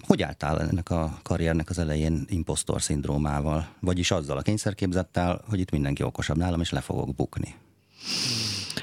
[0.00, 5.70] Hogy álltál ennek a karriernek az elején impostor szindrómával, vagyis azzal a kényszerképzettel, hogy itt
[5.70, 7.54] mindenki okosabb nálam, és le fogok bukni?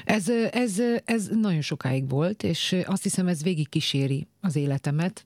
[0.04, 0.72] Ez, ez,
[1.04, 5.24] ez nagyon sokáig volt, és azt hiszem ez végig kíséri az életemet,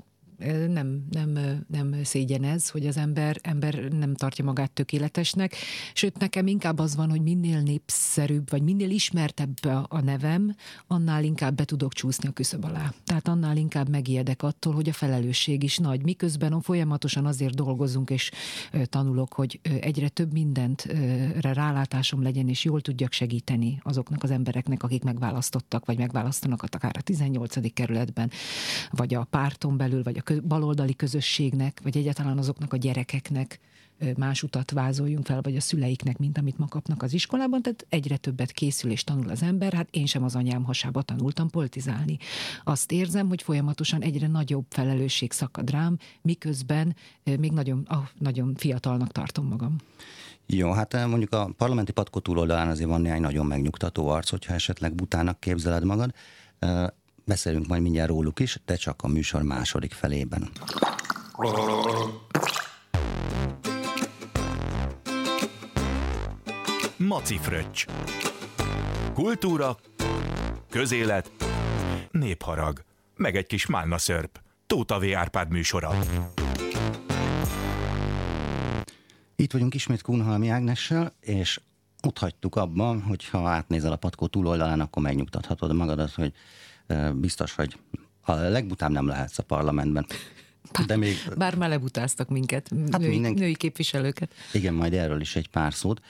[0.69, 5.55] nem, nem, nem szégyen ez, hogy az ember, ember nem tartja magát tökéletesnek,
[5.93, 10.55] sőt nekem inkább az van, hogy minél népszerűbb, vagy minél ismertebb a nevem,
[10.87, 12.93] annál inkább be tudok csúszni a küszöb alá.
[13.05, 16.03] Tehát annál inkább megijedek attól, hogy a felelősség is nagy.
[16.03, 18.31] Miközben folyamatosan azért dolgozunk és
[18.85, 20.87] tanulok, hogy egyre több mindent
[21.41, 27.03] rálátásom legyen, és jól tudjak segíteni azoknak az embereknek, akik megválasztottak, vagy megválasztanak akár a
[27.03, 27.73] 18.
[27.73, 28.31] kerületben,
[28.91, 33.61] vagy a párton belül, vagy a baloldali közösségnek, vagy egyáltalán azoknak a gyerekeknek
[34.17, 38.17] más utat vázoljunk fel, vagy a szüleiknek, mint amit ma kapnak az iskolában, tehát egyre
[38.17, 42.17] többet készül és tanul az ember, hát én sem az anyám hasába tanultam politizálni.
[42.65, 46.97] Azt érzem, hogy folyamatosan egyre nagyobb felelősség szakad rám, miközben
[47.39, 49.77] még nagyon, ah, nagyon fiatalnak tartom magam.
[50.47, 54.95] Jó, hát mondjuk a parlamenti patkó túloldalán azért van néhány nagyon megnyugtató arc, hogyha esetleg
[54.95, 56.15] butának képzeled magad.
[57.31, 60.51] Beszélünk majd mindjárt róluk is, de csak a műsor második felében.
[66.97, 67.87] Maci Fröccs.
[69.15, 69.77] Kultúra,
[70.71, 71.31] közélet,
[72.11, 72.85] népharag,
[73.17, 74.41] meg egy kis málna szörp.
[74.67, 75.05] Tóta V.
[75.15, 75.99] Árpád műsora.
[79.37, 81.61] Itt vagyunk ismét Kunhalmi Ágnessel, és
[82.03, 86.33] ott hagytuk abban, hogy ha átnézel a patkó túloldalán, akkor megnyugtathatod magadat, hogy
[87.15, 87.79] biztos, hogy
[88.21, 90.07] a legbutább nem lehetsz a parlamentben.
[90.87, 91.17] De még...
[91.37, 93.39] Bár már lebutáztak minket, hát női, mindenki...
[93.41, 94.33] női képviselőket.
[94.53, 96.01] Igen, majd erről is egy pár szót.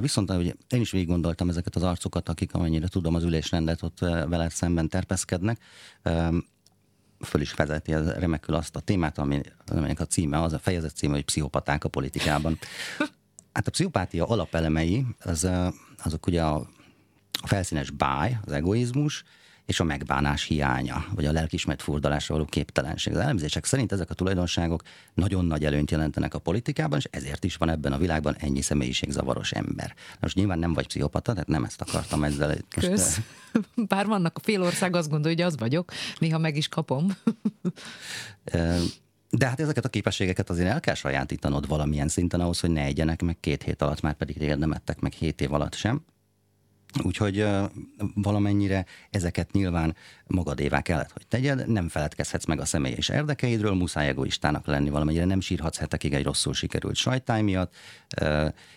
[0.00, 3.98] Viszont hogy én is végig gondoltam ezeket az arcokat, akik amennyire tudom az ülésrendet ott
[3.98, 5.60] veled szemben terpeszkednek
[7.24, 11.14] föl is vezeti remekül azt a témát, ami, aminek a címe, az a fejezet címe,
[11.14, 12.58] hogy pszichopaták a politikában.
[13.52, 15.48] Hát a pszichopátia alapelemei, az,
[16.02, 16.54] azok ugye a,
[17.40, 19.24] a felszínes báj, az egoizmus,
[19.66, 23.12] és a megbánás hiánya, vagy a lelkismert furdalásra való képtelenség.
[23.12, 24.82] Az elemzések szerint ezek a tulajdonságok
[25.14, 29.52] nagyon nagy előnyt jelentenek a politikában, és ezért is van ebben a világban ennyi személyiségzavaros
[29.52, 29.94] ember.
[30.20, 32.48] Most nyilván nem vagy pszichopata, tehát nem ezt akartam ezzel.
[32.74, 33.20] Most Kösz.
[33.88, 37.06] Bár vannak a fél ország azt gondolja, hogy az vagyok, néha meg is kapom.
[39.30, 43.22] De hát ezeket a képességeket azért el kell sajátítanod valamilyen szinten ahhoz, hogy ne egyenek
[43.22, 46.04] meg két hét alatt, már pedig érdemettek meg hét év alatt sem.
[47.02, 47.46] Úgyhogy
[48.14, 54.66] valamennyire ezeket nyilván magadévá kellett, hogy tegyed, nem feledkezhetsz meg a és érdekeidről, muszáj egoistának
[54.66, 57.74] lenni valamennyire, nem sírhatsz hetekig egy rosszul sikerült sajtály miatt,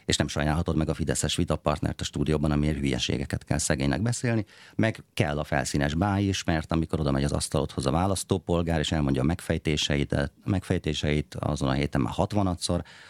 [0.05, 5.03] és nem sajnálhatod meg a Fideszes vitapartnert a stúdióban, amiért hülyeségeket kell szegénynek beszélni, meg
[5.13, 9.21] kell a felszínes báj is, mert amikor oda megy az asztalodhoz a választópolgár, és elmondja
[9.21, 12.57] a megfejtéseit, megfejtéseit azon a héten már 60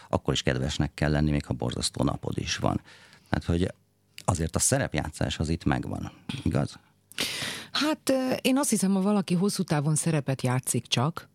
[0.08, 2.80] akkor is kedvesnek kell lenni, még ha borzasztó napod is van.
[3.30, 3.72] Hát, hogy
[4.28, 6.12] azért a szerepjátszás az itt megvan,
[6.42, 6.78] igaz?
[7.72, 11.28] Hát én azt hiszem, ha valaki hosszú távon szerepet játszik csak,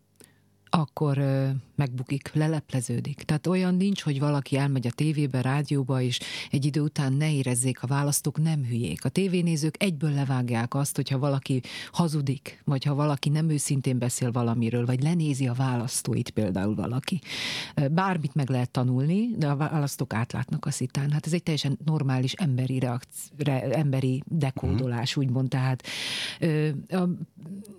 [0.74, 1.18] akkor
[1.74, 3.22] megbukik, lelepleződik.
[3.22, 7.82] Tehát olyan nincs, hogy valaki elmegy a tévébe, rádióba, és egy idő után ne érezzék
[7.82, 9.04] a választók, nem hülyék.
[9.04, 11.60] A tévénézők egyből levágják azt, hogyha valaki
[11.92, 17.20] hazudik, vagy ha valaki nem őszintén beszél valamiről, vagy lenézi a választóit például valaki.
[17.90, 21.10] Bármit meg lehet tanulni, de a választók átlátnak a szitán.
[21.10, 25.20] Hát ez egy teljesen normális emberi, reakci- re, emberi dekódolás, mm.
[25.20, 25.48] úgymond.
[25.48, 25.86] Tehát,
[26.40, 27.08] ö, a,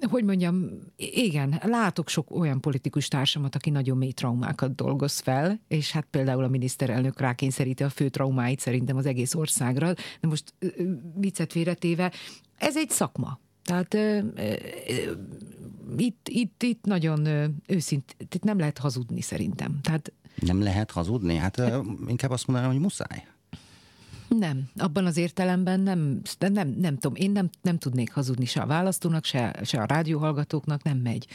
[0.10, 5.92] hogy mondjam, igen, látok sok olyan politikus társamat, aki nagyon mély traumákat dolgoz fel, és
[5.92, 10.54] hát például a miniszterelnök rákényszeríti a fő traumáit szerintem az egész országra, de most
[11.16, 12.12] viccet félretéve,
[12.58, 13.40] ez egy szakma.
[13.64, 14.54] Tehát ö, ö,
[15.98, 17.28] itt, itt, itt nagyon
[17.68, 19.80] őszint, itt nem lehet hazudni szerintem.
[19.82, 21.36] Tehát, nem lehet hazudni?
[21.36, 23.28] Hát ö, inkább azt mondanám, hogy muszáj.
[24.28, 28.62] Nem, abban az értelemben nem, de nem, nem tudom, én nem, nem tudnék hazudni se
[28.62, 31.28] a választónak, se, se a rádióhallgatóknak, nem megy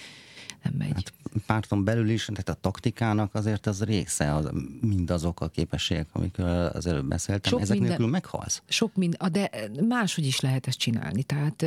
[0.62, 0.92] nem megy.
[0.94, 1.12] Hát
[1.46, 6.86] párton belül is, tehát a taktikának azért az része, az, mindazok a képességek, amikről az
[6.86, 8.62] előbb beszéltem, sok ezek minden, nélkül meghalsz.
[8.68, 9.50] Sok minden, de
[9.88, 11.22] máshogy is lehet ezt csinálni.
[11.22, 11.64] Tehát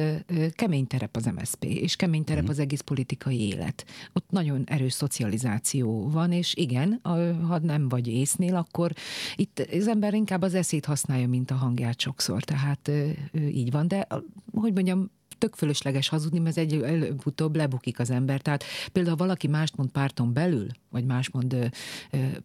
[0.56, 2.52] kemény terep az MSZP, és kemény terep hmm.
[2.52, 3.86] az egész politikai élet.
[4.14, 7.00] Ott nagyon erős szocializáció van, és igen,
[7.48, 8.94] ha nem vagy észnél, akkor
[9.36, 12.44] itt az ember inkább az eszét használja, mint a hangját sokszor.
[12.44, 12.92] Tehát
[13.34, 14.08] így van, de
[14.52, 15.10] hogy mondjam,
[15.42, 18.42] tök fölösleges hazudni, mert egy előbb-utóbb lebukik az ember.
[18.42, 21.72] Tehát például valaki mást mond párton belül, vagy más mond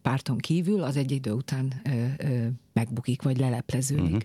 [0.02, 1.82] párton kívül, az egy idő után
[2.72, 4.04] megbukik, vagy lelepleződik.
[4.04, 4.20] Uh-huh.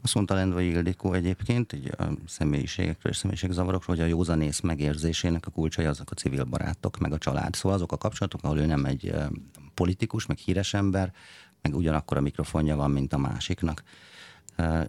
[0.00, 5.50] Azt mondta Lendvai Ildikó egyébként, egy a személyiségekről és személyiségzavarokról, hogy a józanész megérzésének a
[5.50, 7.54] kulcsai azok a civil barátok, meg a család.
[7.54, 9.14] Szóval azok a kapcsolatok, ahol ő nem egy
[9.74, 11.12] politikus, meg híres ember,
[11.62, 13.82] meg ugyanakkor a mikrofonja van, mint a másiknak.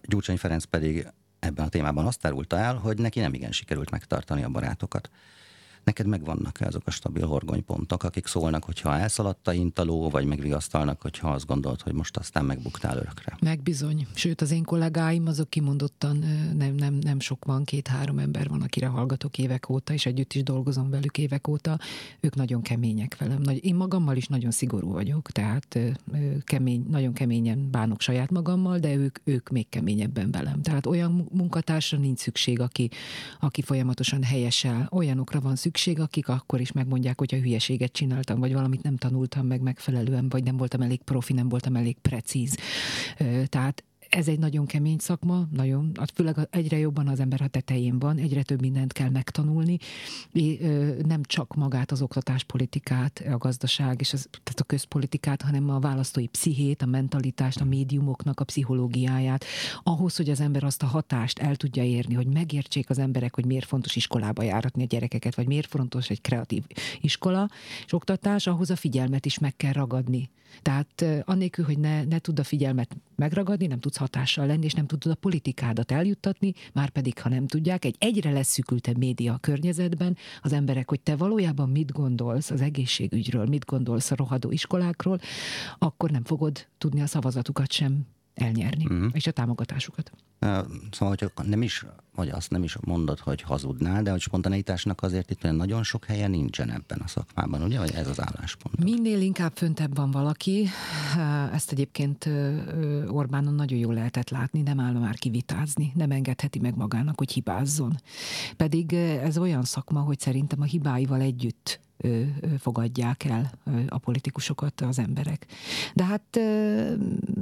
[0.03, 1.07] Gyurcsány Ferenc pedig
[1.41, 5.09] ebben a témában azt árulta el, hogy neki nem igen sikerült megtartani a barátokat
[5.83, 11.29] neked megvannak azok a stabil horgonypontok, akik szólnak, hogyha elszaladt a intaló, vagy megvigasztalnak, hogyha
[11.29, 13.37] azt gondolt, hogy most aztán megbuktál örökre.
[13.41, 14.07] Megbizony.
[14.13, 16.17] Sőt, az én kollégáim azok kimondottan
[16.57, 20.43] nem, nem, nem sok van, két-három ember van, akire hallgatok évek óta, és együtt is
[20.43, 21.79] dolgozom velük évek óta.
[22.19, 23.43] Ők nagyon kemények velem.
[23.61, 25.79] Én magammal is nagyon szigorú vagyok, tehát
[26.43, 30.61] kemény, nagyon keményen bánok saját magammal, de ők, ők még keményebben velem.
[30.61, 32.89] Tehát olyan munkatársra nincs szükség, aki,
[33.39, 34.87] aki folyamatosan helyesel.
[34.91, 38.97] Olyanokra van szükség, szükség, akik akkor is megmondják, hogy a hülyeséget csináltam, vagy valamit nem
[38.97, 42.57] tanultam meg megfelelően, vagy nem voltam elég profi, nem voltam elég precíz.
[43.45, 48.17] Tehát ez egy nagyon kemény szakma, nagyon, főleg egyre jobban az ember a tetején van,
[48.17, 49.77] egyre több mindent kell megtanulni,
[51.05, 56.27] nem csak magát az oktatáspolitikát, a gazdaság és az, tehát a közpolitikát, hanem a választói
[56.27, 59.45] pszichét, a mentalitást, a médiumoknak a pszichológiáját,
[59.83, 63.45] ahhoz, hogy az ember azt a hatást el tudja érni, hogy megértsék az emberek, hogy
[63.45, 66.63] miért fontos iskolába járatni a gyerekeket, vagy miért fontos egy kreatív
[67.01, 67.49] iskola
[67.85, 70.29] és oktatás, ahhoz a figyelmet is meg kell ragadni.
[70.61, 74.85] Tehát annélkül, hogy ne, ne tud a figyelmet megragadni, nem tudsz hatással lenni, és nem
[74.85, 80.53] tudod a politikádat eljuttatni, már pedig, ha nem tudják, egy egyre leszűkültebb média környezetben az
[80.53, 85.19] emberek, hogy te valójában mit gondolsz az egészségügyről, mit gondolsz a rohadó iskolákról,
[85.77, 89.09] akkor nem fogod tudni a szavazatukat sem elnyerni, uh-huh.
[89.13, 90.11] és a támogatásukat.
[90.91, 95.31] Szóval, hogy nem is, vagy azt nem is mondod, hogy hazudnál, de hogy spontaneitásnak azért
[95.31, 97.79] itt olyan nagyon sok helye nincsen ebben a szakmában, ugye?
[97.79, 98.83] Vagy ez az álláspont?
[98.83, 100.67] Minél inkább föntebb van valaki,
[101.53, 102.29] ezt egyébként
[103.07, 107.95] Orbánon nagyon jól lehetett látni, nem áll már kivitázni, nem engedheti meg magának, hogy hibázzon.
[108.57, 111.79] Pedig ez olyan szakma, hogy szerintem a hibáival együtt
[112.59, 113.51] fogadják el
[113.87, 115.45] a politikusokat az emberek.
[115.93, 116.39] De hát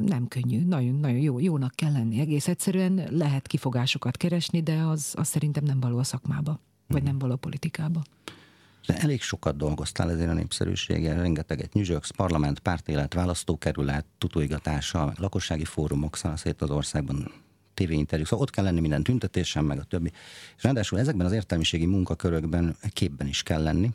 [0.06, 2.20] nem könnyű, nagyon, nagyon jó, jónak kell lenni.
[2.20, 7.20] Egész egyszerűen lehet kifogásokat keresni, de az, az szerintem nem való a szakmába, vagy nem
[7.20, 8.02] való a politikába.
[8.86, 16.18] De elég sokat dolgoztál ezért a népszerűséggel, rengeteget nyüzsöksz, parlament, pártélet, választókerület, tutóigatása, lakossági fórumok
[16.18, 17.32] szanaszét az országban
[17.74, 20.12] tévéinterjú, szóval ott kell lenni minden tüntetésen, meg a többi.
[20.58, 23.92] És ráadásul ezekben az értelmiségi munkakörökben képben is kell lenni,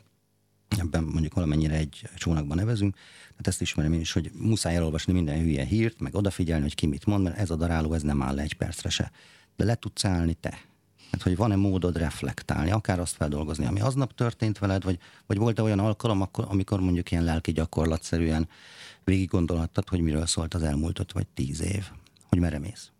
[0.79, 2.95] ebben mondjuk valamennyire egy csónakban nevezünk,
[3.29, 6.85] tehát ezt ismerem én is, hogy muszáj elolvasni minden hülye hírt, meg odafigyelni, hogy ki
[6.85, 9.11] mit mond, mert ez a daráló, ez nem áll le egy percre se.
[9.55, 10.59] De le tudsz állni te.
[11.11, 15.61] Hát, hogy van-e módod reflektálni, akár azt feldolgozni, ami aznap történt veled, vagy, vagy volt-e
[15.61, 18.47] olyan alkalom, akkor, amikor mondjuk ilyen lelki gyakorlatszerűen
[19.03, 21.85] végig gondolhattad, hogy miről szólt az elmúlt öt vagy tíz év,
[22.29, 22.94] hogy merre mész?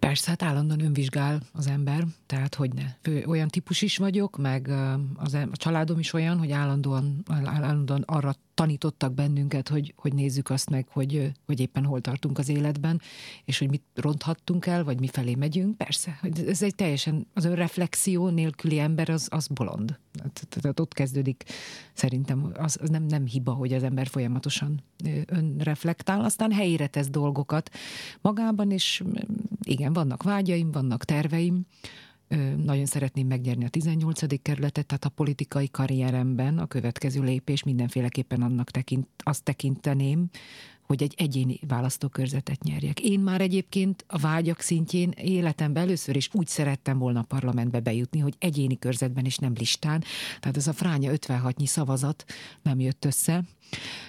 [0.00, 3.12] Persze, hát állandóan önvizsgál az ember, tehát hogy ne.
[3.26, 4.68] Olyan típus is vagyok, meg
[5.16, 10.70] az, a családom is olyan, hogy állandóan, állandóan arra tanítottak bennünket, hogy, hogy nézzük azt
[10.70, 13.00] meg, hogy, hogy éppen hol tartunk az életben,
[13.44, 15.76] és hogy mit ronthattunk el, vagy mi felé megyünk.
[15.76, 19.98] Persze, ez egy teljesen, az önreflexió nélküli ember az, az bolond.
[20.48, 21.44] Tehát ott kezdődik
[21.92, 24.82] szerintem, az, az nem, nem hiba, hogy az ember folyamatosan
[25.26, 27.70] önreflektál, aztán helyére tesz dolgokat
[28.20, 29.02] magában, és
[29.62, 31.66] igen, vannak vágyaim, vannak terveim,
[32.64, 34.42] nagyon szeretném megnyerni a 18.
[34.42, 40.30] kerületet, tehát a politikai karrieremben a következő lépés mindenféleképpen annak tekint, azt tekinteném,
[40.90, 43.00] hogy egy egyéni választókörzetet nyerjek.
[43.00, 48.18] Én már egyébként a vágyak szintjén életemben először is úgy szerettem volna a parlamentbe bejutni,
[48.18, 50.02] hogy egyéni körzetben és nem listán.
[50.40, 52.24] Tehát ez a fránya 56-nyi szavazat
[52.62, 53.44] nem jött össze,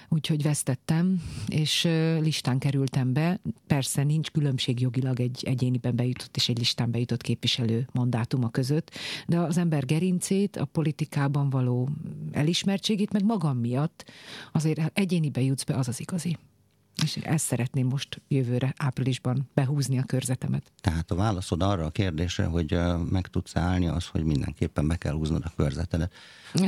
[0.08, 1.88] úgyhogy vesztettem, és
[2.20, 3.40] listán kerültem be.
[3.66, 8.90] Persze nincs különbség jogilag egy egyéniben bejutott és egy listán bejutott képviselő mandátuma között,
[9.26, 11.88] de az ember gerincét, a politikában való
[12.32, 14.10] elismertségét, meg magam miatt
[14.52, 16.36] azért egyénibe jutsz be, az az igazi.
[17.02, 20.72] És ezt szeretném most jövőre, áprilisban behúzni a körzetemet.
[20.80, 22.78] Tehát a válaszod arra a kérdésre, hogy
[23.10, 26.12] meg tudsz állni, az, hogy mindenképpen be kell húznod a körzetedet.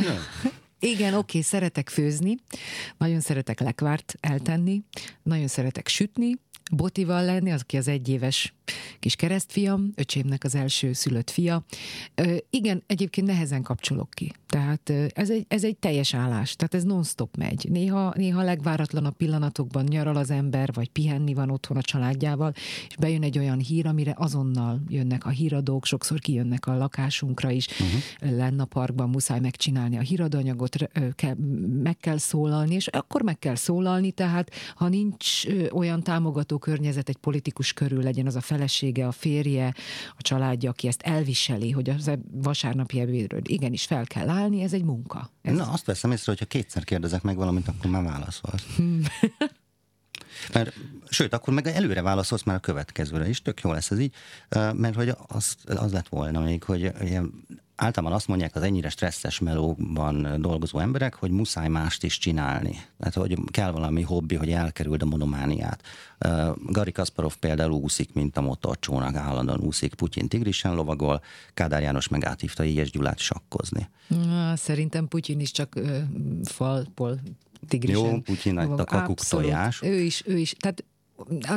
[0.79, 2.35] Igen, oké, okay, szeretek főzni,
[2.99, 4.83] nagyon szeretek lekvárt eltenni,
[5.23, 6.39] nagyon szeretek sütni,
[6.73, 8.55] Botival lenni, az, aki az egyéves
[9.01, 11.65] kis keresztfiam, öcsémnek az első szülött fia.
[12.51, 14.33] Igen, egyébként nehezen kapcsolok ki.
[14.47, 17.67] Tehát ez egy, ez egy teljes állás, tehát ez non-stop megy.
[17.71, 22.53] Néha, néha legváratlanabb pillanatokban nyaral az ember, vagy pihenni van otthon a családjával,
[22.89, 27.67] és bejön egy olyan hír, amire azonnal jönnek a híradók, sokszor kijönnek a lakásunkra is,
[27.67, 28.39] uh-huh.
[28.39, 30.77] lenne a parkban muszáj megcsinálni a híradóanyagot,
[31.83, 37.17] meg kell szólalni, és akkor meg kell szólalni, tehát ha nincs olyan támogató környezet egy
[37.17, 39.75] politikus körül, legyen az a felesége, a férje,
[40.17, 44.73] a családja, aki ezt elviseli, hogy az e- vasárnapi ebédről igenis fel kell állni, ez
[44.73, 45.31] egy munka.
[45.43, 45.57] Ez...
[45.57, 48.65] Na, azt veszem észre, hogyha kétszer kérdezek meg valamit, akkor már válaszolsz.
[50.53, 50.75] Mert,
[51.09, 54.15] sőt, akkor meg előre válaszolsz már a következőre is, tök jó lesz ez így,
[54.73, 59.39] mert hogy az, az lett volna még, hogy ilyen általában azt mondják az ennyire stresszes
[59.39, 62.81] melóban dolgozó emberek, hogy muszáj mást is csinálni.
[62.99, 65.83] Tehát, hogy kell valami hobbi, hogy elkerüld a monomániát.
[66.25, 71.23] Uh, Gari Kasparov például úszik, mint a motorcsónak, állandóan úszik, Putyin tigrisen lovagol,
[71.55, 73.89] Kádár János meg áthívta Ilyes Gyulát sakkozni.
[74.09, 75.99] Na, szerintem Putyin is csak uh,
[76.45, 77.21] falpol
[77.69, 78.05] tigrisen.
[78.05, 79.83] Jó, Putyin a kakuk tojás.
[79.83, 80.55] Ő is, ő is.
[80.59, 80.85] Tehát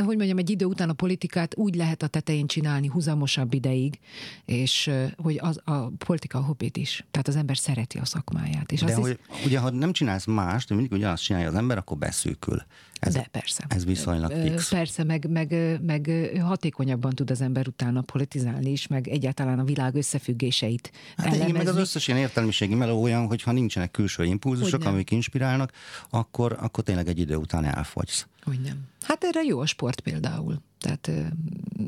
[0.05, 3.99] hogy mondjam, egy idő után a politikát úgy lehet a tetején csinálni húzamosabb ideig,
[4.45, 7.05] és hogy az, a politika a hobbit is.
[7.11, 8.71] Tehát az ember szereti a szakmáját.
[8.71, 9.45] És De az hogy, is...
[9.45, 12.63] ugye, ha nem csinálsz mást, mindig ugyanazt csinálja az ember, akkor beszűkül.
[12.99, 13.65] Ez, De persze.
[13.67, 14.69] Ez viszonylag fix.
[14.69, 19.95] Persze, meg, meg, meg hatékonyabban tud az ember utána politizálni is, meg egyáltalán a világ
[19.95, 24.85] összefüggéseit hát igen, meg az összes ilyen értelmiségi meló olyan, hogy ha nincsenek külső impulzusok,
[24.85, 25.71] amik inspirálnak,
[26.09, 28.27] akkor, akkor tényleg egy idő után elfogysz.
[28.47, 28.77] Hogy nem.
[29.01, 30.61] Hát erre jó a sport például.
[30.79, 31.11] Tehát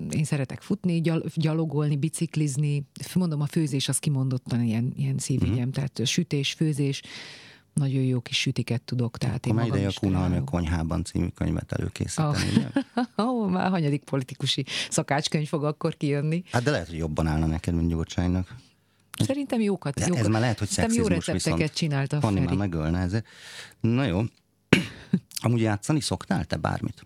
[0.09, 2.83] én szeretek futni, gyal, gyalogolni, biciklizni.
[3.13, 5.55] Mondom, a főzés az kimondottan ilyen, ilyen szívügyem.
[5.55, 5.69] Mm-hmm.
[5.69, 7.01] Tehát sütés, főzés,
[7.73, 9.17] nagyon jó kis sütiket tudok.
[9.17, 12.67] Tehát Akkor én ideje a Kunalmi a konyhában című könyvet előkészíteni.
[13.15, 13.43] Oh.
[13.43, 16.43] oh, már hanyadik politikusi szakácskönyv fog akkor kijönni.
[16.51, 18.55] Hát de lehet, hogy jobban állna neked, mint Gyurcsánynak.
[19.25, 19.99] Szerintem jókat.
[19.99, 20.17] jókat.
[20.17, 23.25] Ez már lehet, hogy szexizmus jó recepteket csinálta a Fanni már megölne ezért.
[23.79, 24.21] Na jó.
[25.41, 27.05] Amúgy játszani szoktál te bármit?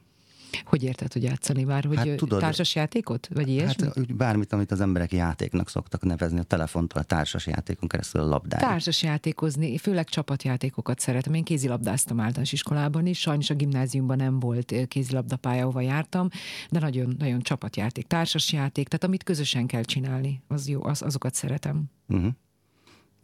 [0.65, 1.83] Hogy érted, hogy játszani már?
[1.85, 3.27] Hogy hát, tudod, társas játékot?
[3.33, 3.85] Vagy ilyesmi?
[3.85, 8.25] Hát bármit, amit az emberek játéknak szoktak nevezni, a telefontól a társas játékon keresztül a
[8.25, 8.67] labdára.
[8.67, 11.33] Társas játékozni, főleg csapatjátékokat szeretem.
[11.33, 16.27] Én kézilabdáztam általános iskolában is, sajnos a gimnáziumban nem volt kézilabdapálya, ahova jártam,
[16.69, 21.33] de nagyon, nagyon csapatjáték, társas játék, tehát amit közösen kell csinálni, az jó, az, azokat
[21.33, 21.83] szeretem.
[22.07, 22.31] Uh-huh.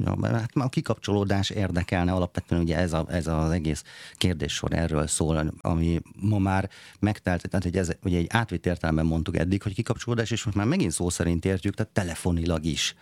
[0.05, 3.83] Ja, hát a kikapcsolódás érdekelne, alapvetően ugye ez, a, ez az egész
[4.13, 6.69] kérdéssor erről szól, ami ma már
[6.99, 10.65] megtelt, tehát hogy ez, ugye egy átvitt értelemben mondtuk eddig, hogy kikapcsolódás, és most már
[10.65, 12.95] megint szó szerint értjük, tehát telefonilag is.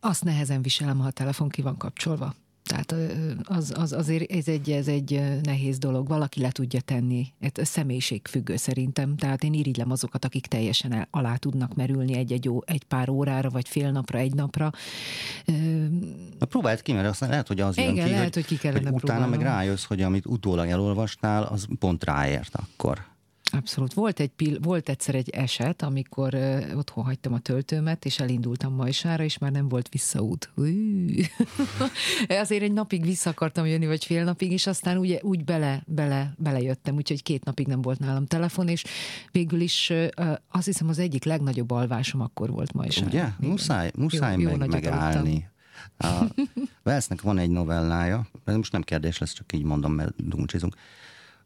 [0.00, 2.34] Azt nehezen viselem, ha a telefon ki van kapcsolva.
[2.64, 2.94] Tehát
[3.42, 7.26] az, az, azért ez egy, ez egy nehéz dolog, valaki le tudja tenni.
[7.40, 9.16] Ez személyiség függő szerintem.
[9.16, 13.68] Tehát én irigylem azokat, akik teljesen el, alá tudnak merülni egy-egy egy pár órára, vagy
[13.68, 14.70] fél napra, egy napra.
[16.38, 18.68] Na, próbáld ki, mert aztán lehet, hogy az Igen, jön ki, lehet, hogy, hogy ki
[18.68, 23.12] hogy utána meg rájössz, hogy amit utólag elolvastál, az pont ráért akkor.
[23.56, 23.94] Abszolút.
[23.94, 28.74] Volt, egy pil- volt egyszer egy eset, amikor uh, otthon hagytam a töltőmet, és elindultam
[28.74, 30.50] Majsára, és már nem volt visszaút.
[32.28, 36.34] Azért egy napig vissza akartam jönni, vagy fél napig, és aztán úgy, úgy bele, bele,
[36.36, 38.84] belejöttem, úgyhogy két napig nem volt nálam telefon, és
[39.32, 43.06] végül is uh, azt hiszem az egyik legnagyobb alvásom akkor volt Majsára.
[43.06, 43.26] Ugye?
[43.38, 45.52] Muszáj, muszáj jó, meg, jó megállni.
[45.98, 46.24] A
[46.82, 50.74] Velsznek van egy novellája, ez most nem kérdés lesz, csak így mondom, mert dumcsizunk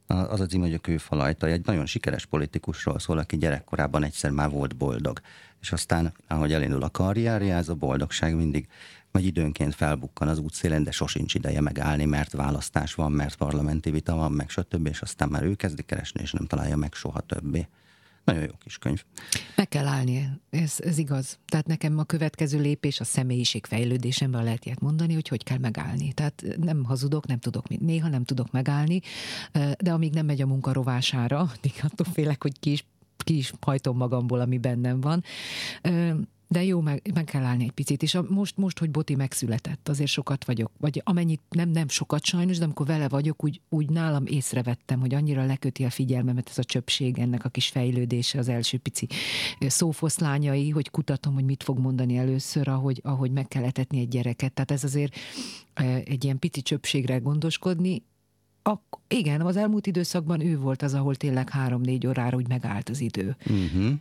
[0.08, 4.50] az a cím, hogy a kőfalajta, egy nagyon sikeres politikusról szól, aki gyerekkorában egyszer már
[4.50, 5.20] volt boldog.
[5.60, 8.68] És aztán, ahogy elindul a karrierje, ez a boldogság mindig
[9.10, 14.14] vagy időnként felbukkan az útszélén, de sosincs ideje megállni, mert választás van, mert parlamenti vita
[14.14, 14.86] van, meg stb.
[14.86, 17.68] És aztán már ő kezdi keresni, és nem találja meg soha többé.
[18.28, 19.04] Nagyon jó kis könyv.
[19.56, 21.38] Meg kell állni, ez, ez igaz.
[21.46, 26.12] Tehát nekem a következő lépés a személyiség fejlődésemben lehet ilyet mondani, hogy hogy kell megállni.
[26.12, 29.00] Tehát nem hazudok, nem tudok, néha nem tudok megállni,
[29.78, 32.84] de amíg nem megy a munka rovására, addig attól félek, hogy ki is
[33.16, 35.24] ki is hajtom magamból, ami bennem van.
[36.50, 38.02] De jó, meg, meg kell állni egy picit.
[38.02, 40.72] És a, most, most, hogy Boti megszületett, azért sokat vagyok.
[40.78, 45.14] Vagy amennyit, nem, nem sokat sajnos, de amikor vele vagyok, úgy, úgy nálam észrevettem, hogy
[45.14, 49.06] annyira leköti a figyelmemet ez a csöpség, ennek a kis fejlődése, az első pici
[49.60, 54.52] szófoszlányai, hogy kutatom, hogy mit fog mondani először, ahogy, ahogy meg kell etetni egy gyereket.
[54.52, 55.16] Tehát ez azért
[56.04, 58.02] egy ilyen pici csöpségre gondoskodni,
[58.62, 63.00] Ak- igen, az elmúlt időszakban ő volt az, ahol tényleg három-négy órára úgy megállt az
[63.00, 63.36] idő.
[63.46, 63.92] Uh-huh.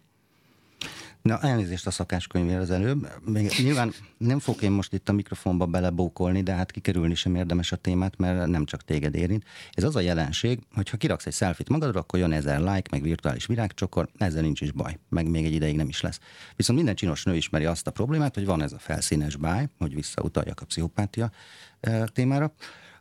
[1.22, 3.11] Na, elnézést a szakáskönyvér az előbb.
[3.26, 7.72] Még nyilván nem fogok én most itt a mikrofonba belebókolni, de hát kikerülni sem érdemes
[7.72, 9.43] a témát, mert nem csak téged érint.
[9.72, 13.01] Ez az a jelenség, hogy ha kiraksz egy selfit magadra, akkor jön ezer like, meg
[13.01, 16.20] virtuális virágcsokor, ezzel nincs is baj, meg még egy ideig nem is lesz.
[16.55, 19.95] Viszont minden csinos nő ismeri azt a problémát, hogy van ez a felszínes báj, hogy
[19.95, 21.32] visszautaljak a pszichopátia
[21.80, 22.53] eh, témára,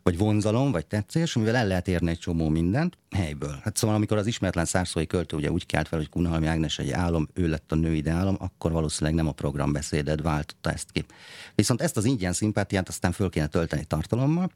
[0.07, 3.59] vagy vonzalom, vagy tetszés, amivel el lehet érni egy csomó mindent helyből.
[3.63, 6.91] Hát szóval amikor az ismeretlen szárszói költő ugye úgy kelt fel, hogy Kunhalmi Ágnes egy
[6.91, 11.05] álom, ő lett a nő ideálom, akkor valószínűleg nem a programbeszéded váltotta ezt ki.
[11.55, 14.51] Viszont ezt az ingyen szimpátiát aztán föl kéne tölteni tartalommal,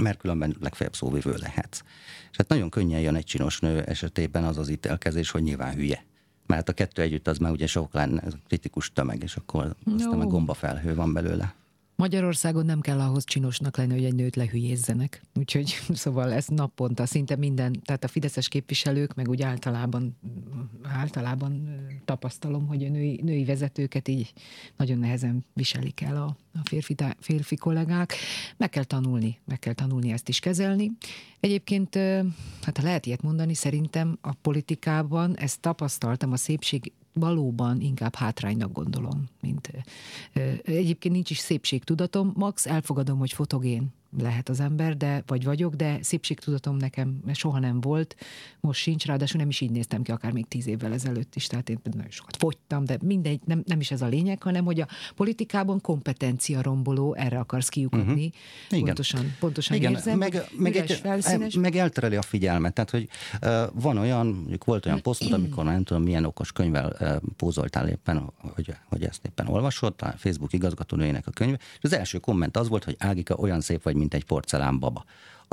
[0.00, 1.84] mert különben legfeljebb szóvivő lehet.
[2.30, 6.04] És hát nagyon könnyen jön egy csinos nő esetében az az ítélkezés, hogy nyilván hülye.
[6.46, 9.76] Mert a kettő együtt az már ugye sok lenne, ez a kritikus tömeg, és akkor
[9.94, 11.54] aztán a gombafelhő van belőle.
[11.96, 15.22] Magyarországon nem kell ahhoz csinosnak lenni, hogy egy nőt lehülyézzenek.
[15.34, 20.16] Úgyhogy szóval ez naponta szinte minden, tehát a fideszes képviselők, meg úgy általában,
[20.82, 21.68] általában
[22.04, 24.32] tapasztalom, hogy a női, női vezetőket így
[24.76, 28.14] nagyon nehezen viselik el a, a férfi, férfi kollégák.
[28.56, 30.90] Meg kell tanulni, meg kell tanulni ezt is kezelni.
[31.40, 31.94] Egyébként,
[32.62, 38.72] hát ha lehet ilyet mondani, szerintem a politikában ezt tapasztaltam a szépség valóban inkább hátránynak
[38.72, 39.70] gondolom, mint
[40.62, 45.98] egyébként nincs is szépségtudatom, max elfogadom, hogy fotogén lehet az ember, de vagy vagyok, de
[46.02, 48.16] szépségtudatom nekem soha nem volt,
[48.60, 51.68] most sincs, ráadásul nem is így néztem ki, akár még tíz évvel ezelőtt is, tehát
[51.68, 54.86] én nagyon sokat fogytam, de mindegy, nem, nem is ez a lényeg, hanem hogy a
[55.14, 58.12] politikában kompetencia romboló, erre akarsz kiukadni.
[58.12, 58.32] Uh-huh.
[58.70, 58.84] Igen.
[58.84, 59.92] Pontosan, pontosan Igen.
[59.92, 60.18] érzem.
[60.18, 61.54] Meg, meg, egy, felszínes.
[61.54, 63.08] meg eltereli a figyelmet, tehát hogy
[63.42, 67.88] uh, van olyan, mondjuk volt olyan posztod, amikor nem tudom milyen okos könyvvel uh, pózoltál
[67.88, 72.56] éppen, hogy, hogy ezt éppen olvasott, a Facebook igazgatónőjének a könyve, és az első komment
[72.56, 75.04] az volt, hogy Ágika olyan szép vagy, mint egy porcelánbaba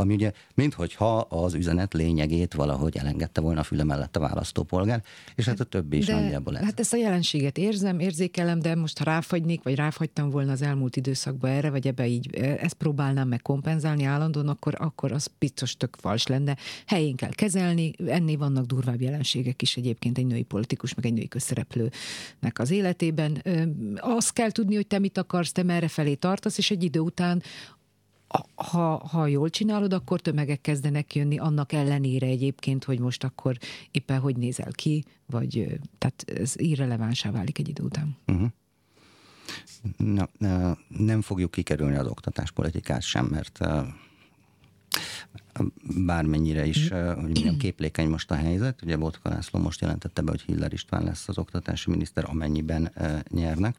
[0.01, 5.03] ami ugye minthogyha az üzenet lényegét valahogy elengedte volna a füle mellett a választópolgár,
[5.35, 6.63] és hát a többi is de, nagyjából ez.
[6.63, 10.95] Hát ezt a jelenséget érzem, érzékelem, de most ha ráfagynék, vagy ráfagytam volna az elmúlt
[10.95, 15.97] időszakban erre, vagy ebbe így ezt próbálnám meg kompenzálni állandóan, akkor, akkor az biztos tök
[15.99, 16.57] fals lenne.
[16.87, 21.27] Helyén kell kezelni, ennél vannak durvább jelenségek is egyébként egy női politikus, meg egy női
[21.27, 23.43] közszereplőnek az életében.
[23.95, 27.43] Azt kell tudni, hogy te mit akarsz, te merre felé tartasz, és egy idő után
[28.55, 33.57] ha, ha jól csinálod, akkor tömegek kezdenek jönni, annak ellenére egyébként, hogy most akkor
[33.91, 38.17] éppen hogy nézel ki, vagy tehát ez irrelevánsá válik egy idő után.
[38.27, 38.49] Uh-huh.
[39.97, 40.29] Na,
[40.87, 43.59] nem fogjuk kikerülni az oktatáspolitikát sem, mert
[46.05, 48.81] bármennyire is, hogy mondjam, képlékeny most a helyzet.
[48.81, 52.91] Ugye Botka László most jelentette be, hogy Hiller István lesz az oktatási miniszter, amennyiben
[53.29, 53.75] nyernek.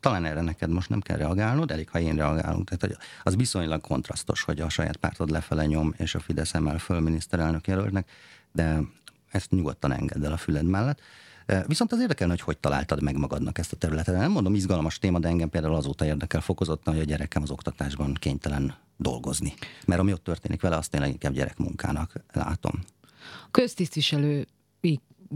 [0.00, 2.68] Talán erre neked most nem kell reagálnod, elég, ha én reagálunk.
[2.68, 7.00] Tehát az viszonylag kontrasztos, hogy a saját pártod lefele nyom, és a Fidesz emel föl
[7.00, 8.10] miniszterelnök jelöltnek,
[8.52, 8.80] de
[9.30, 11.00] ezt nyugodtan engedd el a füled mellett.
[11.66, 14.16] Viszont az érdekel, hogy hogy találtad meg magadnak ezt a területet.
[14.16, 18.14] Nem mondom izgalmas téma, de engem például azóta érdekel fokozottan, hogy a gyerekem az oktatásban
[18.14, 19.54] kénytelen dolgozni.
[19.86, 22.84] Mert ami ott történik vele, azt én leginkább gyerekmunkának látom.
[23.50, 24.46] Köztisztviselő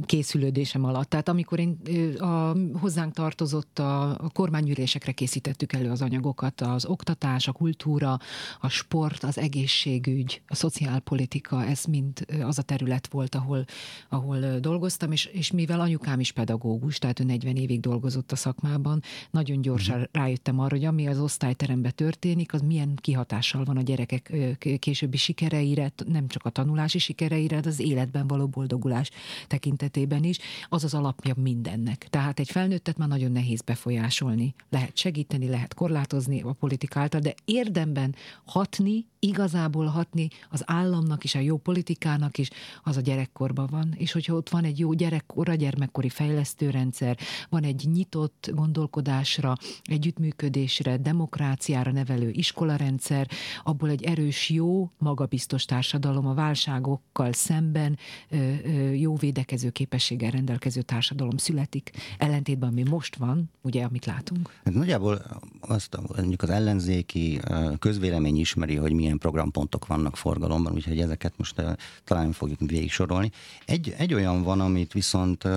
[0.06, 1.08] készülődésem alatt.
[1.08, 1.78] Tehát amikor én
[2.18, 8.18] a, hozzánk tartozott a, a kormányülésekre készítettük elő az anyagokat, az oktatás, a kultúra,
[8.60, 13.64] a sport, az egészségügy, a szociálpolitika, ez mind az a terület volt, ahol,
[14.08, 19.02] ahol dolgoztam, és, és mivel anyukám is pedagógus, tehát ő 40 évig dolgozott a szakmában,
[19.30, 20.10] nagyon gyorsan uh-huh.
[20.12, 24.32] rájöttem arra, hogy ami az osztályteremben történik, az milyen kihatással van a gyerekek
[24.78, 29.10] későbbi sikereire, nem csak a tanulási sikereire, de az életben való boldogulás
[29.46, 32.06] tekint tekintetében is, az az alapja mindennek.
[32.10, 34.54] Tehát egy felnőttet már nagyon nehéz befolyásolni.
[34.70, 38.14] Lehet segíteni, lehet korlátozni a politikáltal, de érdemben
[38.44, 42.50] hatni, igazából hatni az államnak is, a jó politikának is,
[42.82, 43.94] az a gyerekkorban van.
[43.96, 47.18] És hogyha ott van egy jó gyerekkora, gyermekkori fejlesztőrendszer,
[47.48, 49.54] van egy nyitott gondolkodásra,
[49.84, 53.28] együttműködésre, demokráciára nevelő iskolarendszer,
[53.64, 57.98] abból egy erős, jó, magabiztos társadalom a válságokkal szemben
[58.94, 64.50] jó védekező képességgel rendelkező társadalom születik, ellentétben, ami most van, ugye, amit látunk?
[64.64, 65.22] Hát nagyjából
[65.60, 67.40] azt mondjuk az ellenzéki
[67.78, 71.62] közvélemény ismeri, hogy milyen programpontok vannak forgalomban, úgyhogy ezeket most
[72.04, 73.30] talán fogjuk végig sorolni.
[73.64, 75.48] Egy, egy olyan van, amit viszont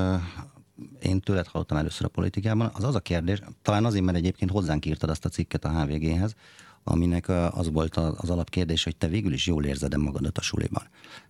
[1.01, 4.85] én tőled hallottam először a politikában, az az a kérdés, talán azért, mert egyébként hozzánk
[4.85, 6.35] írtad azt a cikket a HVG-hez,
[6.83, 10.83] aminek az volt az alapkérdés, hogy te végül is jól érzed-e magadat a suliban.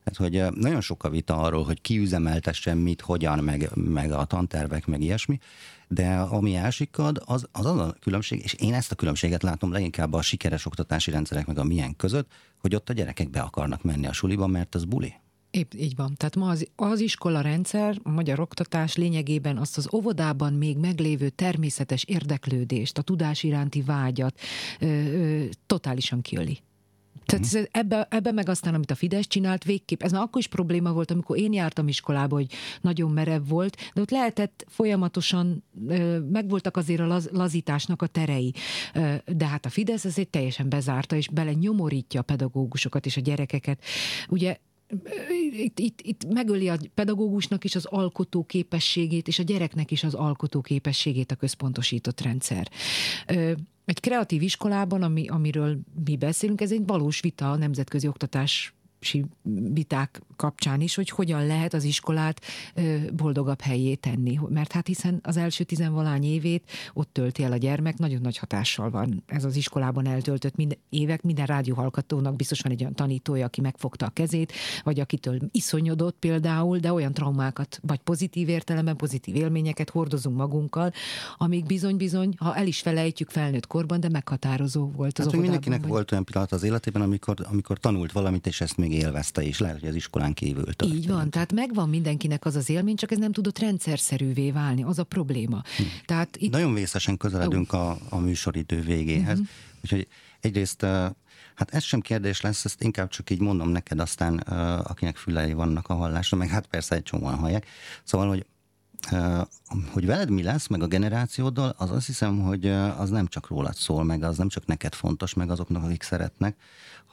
[0.04, 4.26] Tehát, hogy nagyon sok a vita arról, hogy ki üzemeltessen mit, hogyan, meg, meg a
[4.26, 5.40] tantervek, meg ilyesmi,
[5.88, 10.14] de ami elsikad, az, az az a különbség, és én ezt a különbséget látom leginkább
[10.14, 14.08] a sikeres oktatási rendszerek meg a milyen között, hogy ott a gyerekek be akarnak menni
[14.08, 15.14] a suliba, mert az buli.
[15.54, 16.14] Épp így van.
[16.18, 21.30] Tehát ma az, az iskola rendszer, a magyar oktatás lényegében azt az óvodában még meglévő
[21.30, 24.40] természetes érdeklődést, a tudás iránti vágyat
[24.80, 26.60] ö, ö, totálisan kiöli.
[27.26, 30.48] Tehát ez, ebbe, ebbe meg aztán, amit a Fidesz csinált, végképp, ez már akkor is
[30.48, 32.52] probléma volt, amikor én jártam iskolába, hogy
[32.82, 35.64] nagyon merev volt, de ott lehetett folyamatosan,
[36.32, 38.54] megvoltak azért a laz, lazításnak a terei.
[39.26, 43.84] De hát a Fidesz ezért teljesen bezárta, és bele nyomorítja a pedagógusokat és a gyerekeket.
[44.30, 44.58] Ugye
[45.54, 50.14] itt, itt, itt megöli a pedagógusnak is az alkotó képességét, és a gyereknek is az
[50.14, 52.70] alkotó képességét a központosított rendszer.
[53.86, 58.74] Egy kreatív iskolában, ami, amiről mi beszélünk, ez egy valós vita a nemzetközi oktatás
[59.74, 62.42] viták kapcsán is, hogy hogyan lehet az iskolát
[63.14, 64.40] boldogabb helyé tenni.
[64.50, 68.90] Mert hát hiszen az első tizenvalány évét ott tölti el a gyermek, nagyon nagy hatással
[68.90, 71.22] van ez az iskolában eltöltött minden, évek.
[71.22, 76.78] Minden rádióhallgatónak biztos van egy olyan tanítója, aki megfogta a kezét, vagy akitől iszonyodott például,
[76.78, 80.92] de olyan traumákat, vagy pozitív értelemben, pozitív élményeket hordozunk magunkkal,
[81.38, 85.90] amíg bizony-bizony, ha el is felejtjük felnőtt korban, de meghatározó volt az hát, mindenkinek vagy...
[85.90, 89.80] volt olyan pillanat az életében, amikor, amikor tanult valamit, és ezt még élvezte, és lehet,
[89.80, 90.94] hogy az iskolán kívül történt.
[90.94, 95.00] Így van, tehát megvan mindenkinek az az élmény, csak ez nem tudott rendszerszerűvé válni, az
[95.00, 95.62] a probléma.
[95.78, 95.84] Hm.
[96.06, 96.52] Tehát itt...
[96.52, 99.54] Nagyon vészesen közeledünk a, a műsoridő végéhez, uh-huh.
[99.82, 100.08] úgyhogy
[100.40, 100.86] egyrészt
[101.56, 104.38] Hát ez sem kérdés lesz, ezt inkább csak így mondom neked, aztán
[104.84, 107.66] akinek fülei vannak a hallásra, meg hát persze egy csomóan hallják.
[108.04, 108.46] Szóval, hogy
[109.92, 113.76] hogy veled mi lesz, meg a generációddal, az azt hiszem, hogy az nem csak rólad
[113.76, 116.58] szól, meg az nem csak neked fontos, meg azoknak, akik szeretnek,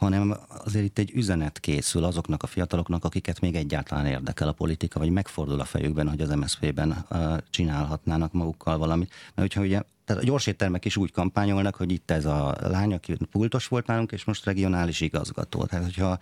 [0.00, 4.98] hanem azért itt egy üzenet készül azoknak a fiataloknak, akiket még egyáltalán érdekel a politika,
[4.98, 7.06] vagy megfordul a fejükben, hogy az MSZP-ben
[7.50, 9.10] csinálhatnának magukkal valamit.
[9.34, 13.16] Mert hogyha ugye tehát a gyorséttermek is úgy kampányolnak, hogy itt ez a lány, aki
[13.30, 15.64] pultos volt nálunk, és most regionális igazgató.
[15.64, 16.18] Tehát, hogyha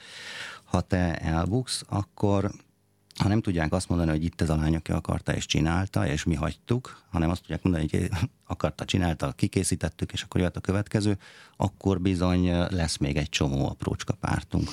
[0.65, 2.51] ha te elbuksz, akkor
[3.19, 6.25] ha nem tudják azt mondani, hogy itt ez a lány, aki akarta és csinálta, és
[6.25, 8.09] mi hagytuk, hanem azt tudják mondani, hogy
[8.47, 11.19] akarta, csinálta, kikészítettük, és akkor jött a következő,
[11.57, 14.69] akkor bizony lesz még egy csomó aprócska pártunk.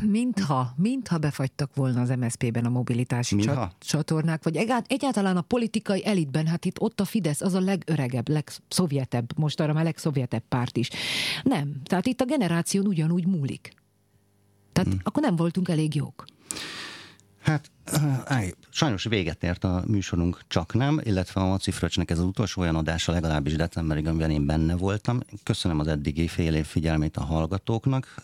[0.00, 3.72] Mintha, mintha befagytak volna az MSZP-ben a mobilitási Mintha?
[3.78, 4.56] csatornák, vagy
[4.86, 9.72] egyáltalán a politikai elitben, hát itt ott a Fidesz az a legöregebb, legszovjetebb, most arra
[9.72, 10.90] már legszovjetebb párt is.
[11.42, 13.74] Nem, tehát itt a generáción ugyanúgy múlik.
[14.74, 15.00] Tehát hmm.
[15.02, 16.24] akkor nem voltunk elég jók.
[17.40, 17.70] Hát,
[18.24, 22.60] áj, sajnos véget ért a műsorunk, csak nem, illetve a Maci Fröcsnek ez az utolsó
[22.60, 25.20] olyan adása legalábbis decemberig, amiben én benne voltam.
[25.42, 28.14] Köszönöm az eddigi fél év figyelmét a hallgatóknak,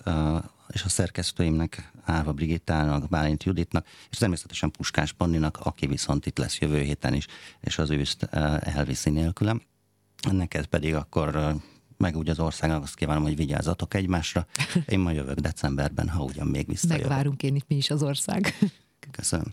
[0.69, 6.59] és a szerkesztőimnek, Árva Brigittának, Bálint Juditnak, és természetesen Puskás Panninak, aki viszont itt lesz
[6.59, 7.27] jövő héten is,
[7.61, 8.23] és az őszt
[8.61, 9.63] elviszi nélkülem.
[10.31, 11.57] Neked pedig akkor
[12.01, 14.47] meg úgy az országnak azt kívánom, hogy vigyázzatok egymásra.
[14.87, 17.09] Én majd jövök decemberben, ha ugyan még visszajövök.
[17.09, 18.55] Megvárunk én itt mi is az ország.
[19.11, 19.53] Köszönöm.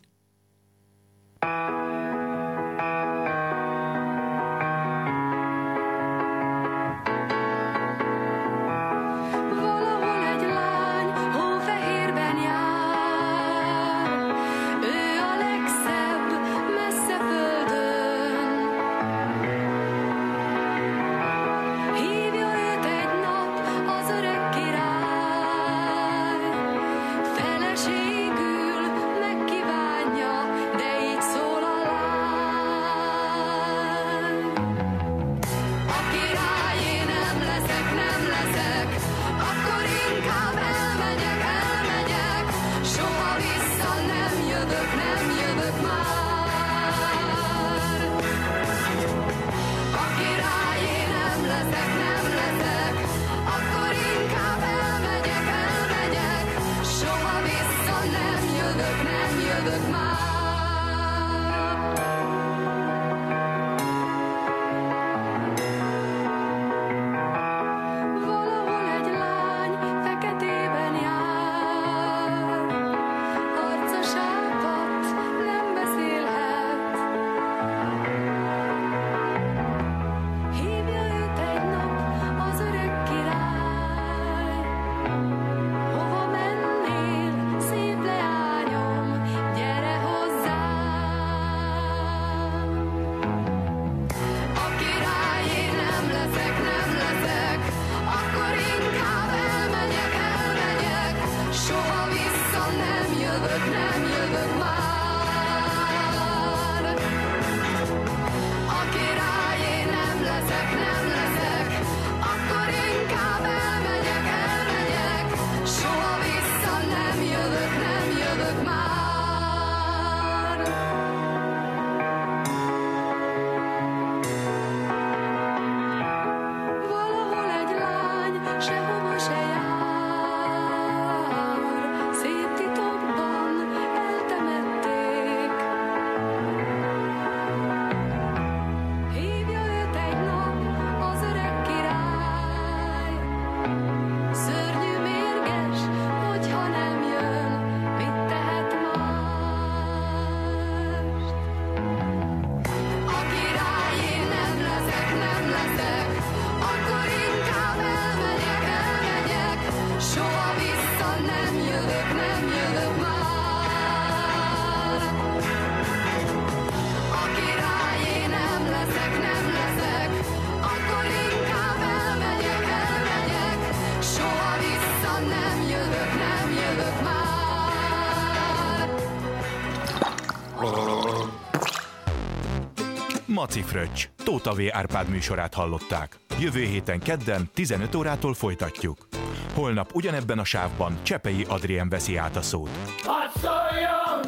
[183.47, 184.59] Maci Fröccs, Tóta V.
[184.69, 186.19] Árpád műsorát hallották.
[186.39, 189.07] Jövő héten kedden 15 órától folytatjuk.
[189.53, 192.69] Holnap ugyanebben a sávban Csepei Adrien veszi át a szót.
[193.03, 194.19] Hadd szóljon!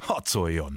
[0.00, 0.70] Hadd szóljon!